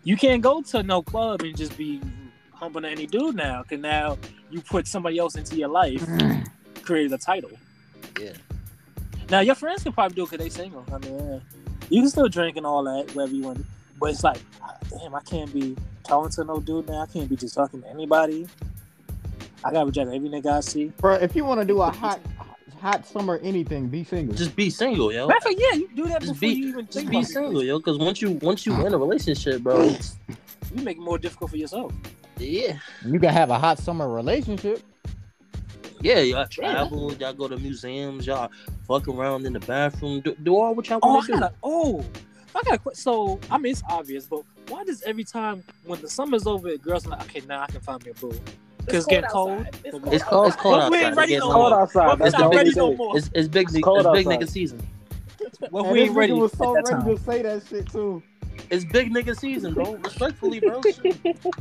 you 0.04 0.16
can't 0.16 0.42
go 0.42 0.62
to 0.62 0.82
no 0.82 1.02
club 1.02 1.42
and 1.42 1.56
just 1.56 1.76
be 1.76 2.00
humping 2.60 2.84
any 2.84 3.06
dude 3.06 3.34
now, 3.34 3.62
because 3.62 3.80
now 3.80 4.18
you 4.50 4.60
put 4.60 4.86
somebody 4.86 5.18
else 5.18 5.34
into 5.34 5.56
your 5.56 5.68
life, 5.68 6.02
mm. 6.02 6.46
created 6.82 7.12
a 7.12 7.18
title. 7.18 7.50
Yeah. 8.20 8.32
Now 9.30 9.40
your 9.40 9.54
friends 9.54 9.82
can 9.82 9.92
probably 9.92 10.14
do 10.14 10.24
it 10.24 10.30
because 10.30 10.44
they 10.44 10.50
single. 10.50 10.84
I 10.92 10.98
mean, 10.98 11.18
yeah. 11.18 11.38
you 11.88 12.02
can 12.02 12.10
still 12.10 12.28
drink 12.28 12.58
and 12.58 12.66
all 12.66 12.84
that, 12.84 13.14
whatever 13.14 13.34
you 13.34 13.44
want. 13.44 13.64
But 13.98 14.10
it's 14.10 14.22
like, 14.22 14.40
damn, 14.90 15.14
I 15.14 15.20
can't 15.20 15.52
be 15.54 15.74
talking 16.04 16.30
to 16.32 16.44
no 16.44 16.60
dude 16.60 16.86
now. 16.86 17.00
I 17.00 17.06
can't 17.06 17.28
be 17.28 17.36
just 17.36 17.54
talking 17.54 17.80
to 17.80 17.88
anybody. 17.88 18.46
I 19.64 19.72
gotta 19.72 19.86
reject 19.86 20.10
every 20.10 20.28
nigga 20.28 20.52
I 20.52 20.60
see. 20.60 20.86
Bro, 20.98 21.14
if 21.14 21.34
you 21.34 21.44
want 21.46 21.60
to 21.60 21.66
do 21.66 21.80
a 21.80 21.90
hot, 21.90 22.20
hot 22.80 23.06
summer 23.06 23.38
anything, 23.42 23.88
be 23.88 24.04
single. 24.04 24.34
Just 24.34 24.54
be 24.54 24.68
single, 24.68 25.12
yo. 25.12 25.28
Matter 25.28 25.38
of 25.38 25.42
fact, 25.44 25.56
yeah, 25.58 25.78
you 25.78 25.88
do 25.94 26.06
that 26.08 26.20
Just 26.20 26.34
before 26.34 26.40
be- 26.40 26.54
you 26.54 26.68
even 26.68 26.86
Just 26.86 26.98
think 26.98 27.10
be 27.10 27.16
about 27.18 27.28
single, 27.28 27.60
it. 27.60 27.66
yo. 27.66 27.78
Because 27.78 27.98
once 27.98 28.20
you 28.20 28.32
once 28.42 28.66
you 28.66 28.74
in 28.86 28.92
a 28.92 28.98
relationship, 28.98 29.62
bro, 29.62 29.96
You 30.74 30.82
make 30.84 30.98
it 30.98 31.00
more 31.00 31.18
difficult 31.18 31.50
for 31.50 31.56
yourself. 31.56 31.92
Yeah, 32.40 32.78
You 33.04 33.20
can 33.20 33.28
have 33.30 33.50
a 33.50 33.58
hot 33.58 33.78
summer 33.78 34.08
relationship. 34.08 34.82
yeah. 36.00 36.20
Y'all 36.20 36.46
travel. 36.46 37.12
Y'all 37.14 37.32
go 37.34 37.48
to 37.48 37.56
museums. 37.58 38.26
Y'all 38.26 38.50
fuck 38.88 39.06
around 39.08 39.46
in 39.46 39.52
the 39.52 39.60
bathroom. 39.60 40.20
Do, 40.20 40.34
do 40.42 40.56
all 40.56 40.74
what 40.74 40.88
y'all 40.88 40.98
Oh, 41.02 41.10
I 41.10 41.12
want 41.14 41.26
to 41.26 41.32
do. 41.32 41.40
gotta. 41.40 41.54
Oh, 41.62 42.04
I 42.54 42.62
got. 42.62 42.82
to 42.84 42.94
So 42.96 43.38
I 43.50 43.58
mean, 43.58 43.72
it's 43.72 43.82
obvious, 43.88 44.26
but 44.26 44.42
why 44.68 44.84
does 44.84 45.02
every 45.02 45.24
time 45.24 45.62
when 45.84 46.00
the 46.00 46.08
summer's 46.08 46.46
over, 46.46 46.74
girls 46.78 47.06
are 47.06 47.10
like, 47.10 47.22
okay, 47.22 47.42
now 47.46 47.62
I 47.62 47.66
can 47.66 47.80
find 47.80 48.02
me 48.04 48.12
a 48.12 48.14
boo. 48.14 48.32
Because 48.78 49.04
it's, 49.04 49.06
get 49.06 49.28
cold. 49.28 49.66
It's 49.84 49.98
But 49.98 50.12
It's 50.14 50.24
cold. 50.24 50.46
It's 50.48 50.56
cold 50.56 50.78
But 50.80 50.90
we 50.90 50.96
ain't 50.98 51.06
outside. 51.08 51.16
ready 51.18 51.34
It 51.34 51.38
no 51.40 51.52
cold. 51.52 51.70
more. 51.70 51.80
outside. 51.82 52.06
But 52.06 52.18
That's 52.20 52.38
not 52.38 52.54
ready 52.54 52.70
big 52.70 52.76
no 52.78 52.88
thing. 52.88 52.96
more. 52.96 53.18
It's, 53.18 53.30
it's 53.34 53.48
big. 53.48 53.66
It's 53.68 53.74
It's, 53.76 53.84
big 53.84 54.26
nigga 54.26 54.48
season. 54.48 54.80
Well, 55.70 55.84
And 55.84 55.92
we 55.92 56.00
ain't 56.02 56.14
ready 56.16 56.32
nigga 56.32 56.40
was 56.40 56.52
so 56.52 56.72
ready 56.74 56.88
time. 56.90 57.04
to 57.04 57.18
say 57.22 57.42
that 57.42 57.62
shit 57.68 57.90
too. 57.92 58.22
It's 58.70 58.84
big 58.84 59.12
nigga 59.12 59.36
season, 59.36 59.74
bro. 59.74 59.94
Respectfully, 59.96 60.60
bro. 60.60 60.80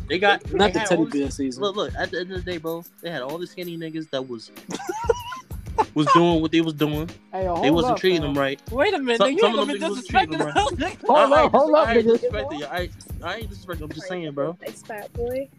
They 0.07 0.19
got 0.19 0.51
Not 0.53 0.73
they 0.73 0.79
the 0.79 0.85
teddy 0.85 0.95
all 0.95 1.05
this- 1.05 1.13
bear 1.13 1.31
season. 1.31 1.63
Look, 1.63 1.75
look. 1.75 1.93
At 1.97 2.11
the 2.11 2.19
end 2.19 2.31
of 2.31 2.43
the 2.45 2.51
day, 2.51 2.57
bro, 2.57 2.83
they 3.01 3.09
had 3.09 3.21
all 3.23 3.37
the 3.39 3.47
skinny 3.47 3.77
niggas 3.77 4.09
that 4.11 4.21
was 4.27 4.51
was 5.95 6.05
doing 6.13 6.41
what 6.41 6.51
they 6.51 6.61
was 6.61 6.73
doing. 6.73 7.09
Hey, 7.31 7.45
yo, 7.45 7.61
They 7.61 7.71
wasn't 7.71 7.93
up, 7.93 7.99
treating 7.99 8.21
fam. 8.21 8.33
them 8.33 8.41
right. 8.41 8.61
Wait 8.71 8.93
a 8.93 8.99
minute, 8.99 9.17
Some- 9.17 9.31
you 9.31 9.39
some 9.39 9.49
ain't 9.51 9.59
of 9.59 9.65
gonna 9.67 9.73
be 9.73 9.79
them 9.79 9.91
niggas 9.91 9.95
was 9.95 10.07
treating 10.07 10.37
them 10.37 10.47
us, 10.47 10.53
nigga. 10.73 11.07
Hold 11.07 11.19
I, 11.19 11.23
up, 11.23 11.53
I 11.53 11.57
hold 11.57 11.69
dis- 11.71 11.75
up, 11.79 11.87
I 11.87 11.93
ain't 11.95 12.07
nigga. 12.07 12.17
disrespecting 12.31 12.59
you. 12.59 12.65
I, 12.65 12.79
ain't- 12.81 12.91
I 13.23 13.35
ain't 13.37 13.49
disrespecting. 13.49 13.81
I'm 13.81 13.89
just 13.89 14.07
saying, 14.07 14.31
bro. 14.33 14.53
Thanks, 14.63 14.81
fat 14.83 15.11
boy. 15.13 15.49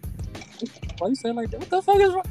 Why 0.98 1.08
you 1.08 1.14
say 1.14 1.32
like 1.32 1.50
that? 1.50 1.60
What 1.60 1.70
the 1.70 1.82
fuck 1.82 2.00
is 2.00 2.12
wrong? 2.12 2.24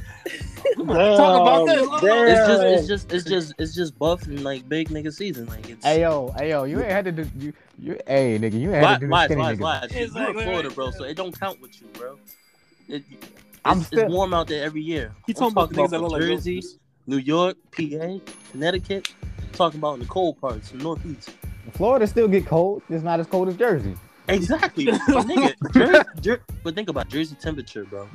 Damn, 0.77 0.87
Talk 0.87 1.41
about 1.41 1.65
this. 1.65 1.85
Hold. 1.87 2.03
It's 2.03 2.47
just, 2.47 2.63
it's 2.63 2.87
just, 2.87 3.11
it's 3.13 3.23
just, 3.25 3.53
it's 3.57 3.75
just 3.75 3.97
buff 3.99 4.23
and 4.27 4.43
like 4.43 4.67
big 4.69 4.89
nigga 4.89 5.13
season. 5.13 5.47
Like 5.47 5.69
it's. 5.69 5.83
Hey 5.85 6.01
yo, 6.01 6.33
hey 6.37 6.49
yo, 6.51 6.63
you 6.65 6.79
ain't 6.79 6.91
had 6.91 7.05
to 7.05 7.11
do 7.11 7.29
you. 7.37 7.53
you 7.79 7.99
hey 8.07 8.37
nigga, 8.39 8.59
you 8.59 8.73
ain't 8.73 8.85
had 8.85 8.93
to 8.95 8.99
do 9.01 9.07
the 9.07 9.11
lies, 9.11 9.25
skinny 9.25 9.41
lies, 9.41 9.57
nigga. 9.57 9.61
lies. 9.61 9.91
You 9.95 10.03
Exactly 10.03 10.43
in 10.43 10.49
Florida, 10.49 10.69
bro, 10.71 10.91
so 10.91 11.03
it 11.03 11.15
don't 11.15 11.39
count 11.39 11.61
with 11.61 11.81
you, 11.81 11.87
bro. 11.93 12.17
It, 12.87 13.03
it's, 13.11 13.27
I'm 13.65 13.77
it's 13.79 13.87
still- 13.87 14.09
warm 14.09 14.33
out 14.33 14.47
there 14.47 14.63
every 14.63 14.81
year. 14.81 15.11
He 15.27 15.33
I'm 15.33 15.35
talking 15.35 15.51
about 15.53 15.69
the 15.69 15.75
niggas 15.75 15.89
that 15.91 16.01
look 16.01 16.11
like 16.11 16.21
Jersey, 16.21 16.55
roaches. 16.55 16.77
New 17.07 17.17
York, 17.17 17.57
PA, 17.71 18.19
Connecticut. 18.51 19.13
talking 19.53 19.79
about 19.79 19.95
in 19.95 19.99
the 20.01 20.05
cold 20.05 20.39
parts, 20.39 20.71
the 20.71 20.77
Northeast. 20.77 21.31
Florida 21.73 22.07
still 22.07 22.27
get 22.27 22.45
cold. 22.45 22.81
It's 22.89 23.03
not 23.03 23.19
as 23.19 23.27
cold 23.27 23.47
as 23.47 23.55
Jersey. 23.57 23.95
Exactly, 24.33 24.85
but 25.07 25.25
nigga. 25.25 25.73
Jer- 25.73 26.05
Jer- 26.21 26.43
but 26.63 26.75
think 26.75 26.89
about 26.89 27.07
Jersey 27.09 27.35
temperature, 27.35 27.85
bro. 27.85 28.07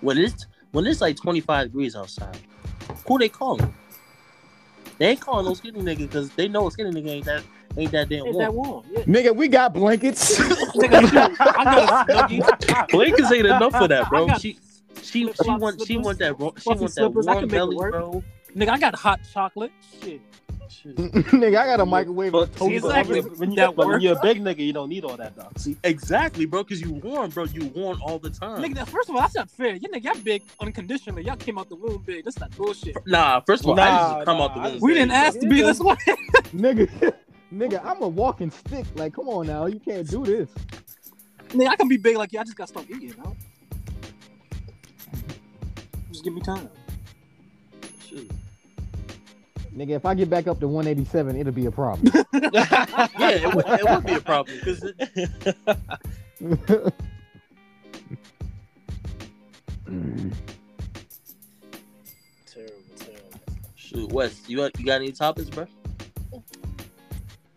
When 0.00 0.18
it's 0.18 0.46
when 0.72 0.86
it's 0.86 1.00
like 1.00 1.16
25 1.16 1.68
degrees 1.68 1.96
outside, 1.96 2.38
who 3.06 3.18
they 3.18 3.28
calling? 3.28 3.72
They 4.98 5.08
ain't 5.08 5.20
calling 5.20 5.46
no 5.46 5.54
skinny 5.54 5.80
nigga 5.80 5.98
because 5.98 6.30
they 6.32 6.46
know 6.48 6.66
a 6.66 6.70
skinny 6.70 6.90
nigga 6.90 7.08
ain't 7.08 7.24
that 7.24 7.42
ain't 7.76 7.90
that 7.92 8.08
damn 8.08 8.26
Ain't 8.26 8.34
warm. 8.34 8.38
that 8.44 8.54
warm? 8.54 8.84
Yeah. 8.90 9.00
Nigga, 9.04 9.34
we 9.34 9.48
got 9.48 9.72
blankets. 9.72 10.38
Nigga, 10.38 11.36
I 11.40 11.64
got 11.64 12.08
a 12.08 12.12
snuggie. 12.12 12.88
Blinkers 12.90 13.32
ain't 13.32 13.46
enough 13.46 13.72
for 13.72 13.88
that, 13.88 14.08
bro. 14.10 14.28
She 14.38 14.58
she 15.02 15.26
she 15.26 15.32
flop 15.32 15.60
want 15.60 15.86
she 15.86 15.96
want 15.96 16.18
that 16.18 16.38
ro- 16.38 16.52
she 16.56 16.62
fluffy 16.62 16.80
want 16.80 16.94
that 16.94 17.00
slippers. 17.00 17.26
I 17.28 17.32
warm 17.34 17.48
can 17.48 17.48
make 17.50 17.56
it 17.56 17.58
belly, 17.60 17.76
work. 17.76 17.90
bro. 17.92 18.24
Nigga, 18.56 18.68
I 18.68 18.78
got 18.78 18.94
hot 18.94 19.20
chocolate. 19.32 19.72
Shit. 20.02 20.20
nigga, 20.84 21.56
I 21.56 21.66
got 21.66 21.80
a 21.80 21.86
microwave. 21.86 22.32
But, 22.32 22.56
See, 22.58 22.76
exactly. 22.76 23.20
but 23.20 23.38
when, 23.38 23.50
you, 23.50 23.56
that 23.56 23.76
but 23.76 23.86
when 23.86 24.00
you're 24.00 24.16
a 24.16 24.20
big 24.22 24.40
nigga, 24.40 24.58
you 24.58 24.72
don't 24.72 24.88
need 24.88 25.04
all 25.04 25.16
that 25.16 25.36
though. 25.36 25.48
See, 25.56 25.76
exactly, 25.84 26.46
bro. 26.46 26.62
Because 26.62 26.80
you 26.80 26.92
warm, 26.92 27.30
bro. 27.30 27.44
You 27.44 27.66
warm 27.66 28.00
all 28.02 28.18
the 28.18 28.30
time. 28.30 28.62
Nigga, 28.62 28.86
first 28.86 29.08
of 29.08 29.16
all, 29.16 29.20
that's 29.22 29.34
not 29.34 29.50
fair. 29.50 29.74
You 29.74 29.88
nigga, 29.88 30.04
y'all 30.04 30.22
big 30.22 30.42
unconditionally. 30.60 31.24
Y'all 31.24 31.36
came 31.36 31.58
out 31.58 31.68
the 31.68 31.76
womb 31.76 32.02
big. 32.06 32.24
That's 32.24 32.38
not 32.38 32.56
bullshit. 32.56 32.96
Nah, 33.06 33.40
first 33.40 33.64
of 33.64 33.70
all, 33.70 33.80
I 33.80 33.88
Nah, 33.88 34.14
just 34.14 34.26
come 34.26 34.38
nah, 34.38 34.44
out 34.44 34.54
the 34.54 34.60
womb. 34.60 34.78
We 34.80 34.94
didn't 34.94 35.08
bro. 35.08 35.16
ask 35.16 35.38
to 35.40 35.48
be 35.48 35.62
this 35.62 35.80
way. 35.80 35.96
nigga, 36.54 37.14
nigga, 37.52 37.84
I'm 37.84 38.02
a 38.02 38.08
walking 38.08 38.50
stick. 38.50 38.86
Like, 38.94 39.14
come 39.14 39.28
on 39.28 39.46
now, 39.46 39.66
you 39.66 39.80
can't 39.80 40.08
do 40.08 40.24
this. 40.24 40.48
nigga, 41.48 41.68
I 41.68 41.76
can 41.76 41.88
be 41.88 41.96
big 41.96 42.16
like 42.16 42.32
you. 42.32 42.38
I 42.38 42.44
just 42.44 42.56
gotta 42.56 42.68
stop 42.68 42.84
eating, 42.88 43.08
you 43.08 43.16
know? 43.16 43.36
Just 46.10 46.24
give 46.24 46.34
me 46.34 46.40
time. 46.40 46.68
Shoot. 49.70 49.78
Nigga, 49.78 49.90
if 49.96 50.06
I 50.06 50.14
get 50.14 50.30
back 50.30 50.46
up 50.46 50.60
to 50.60 50.68
187, 50.68 51.36
it'll 51.36 51.52
be 51.52 51.66
a 51.66 51.70
problem. 51.70 52.12
Yeah, 52.32 53.30
it 53.30 53.54
would, 53.54 53.64
it 53.68 53.84
would 53.84 54.06
be 54.06 54.14
a 54.14 54.20
problem 54.20 54.56
because 54.58 54.80
Terrible, 62.46 62.74
terrible. 62.96 63.40
shoot, 63.76 64.12
Wes, 64.12 64.48
you 64.48 64.56
got, 64.58 64.78
you 64.78 64.86
got 64.86 64.96
any 64.96 65.12
topics, 65.12 65.50
bro? 65.50 65.66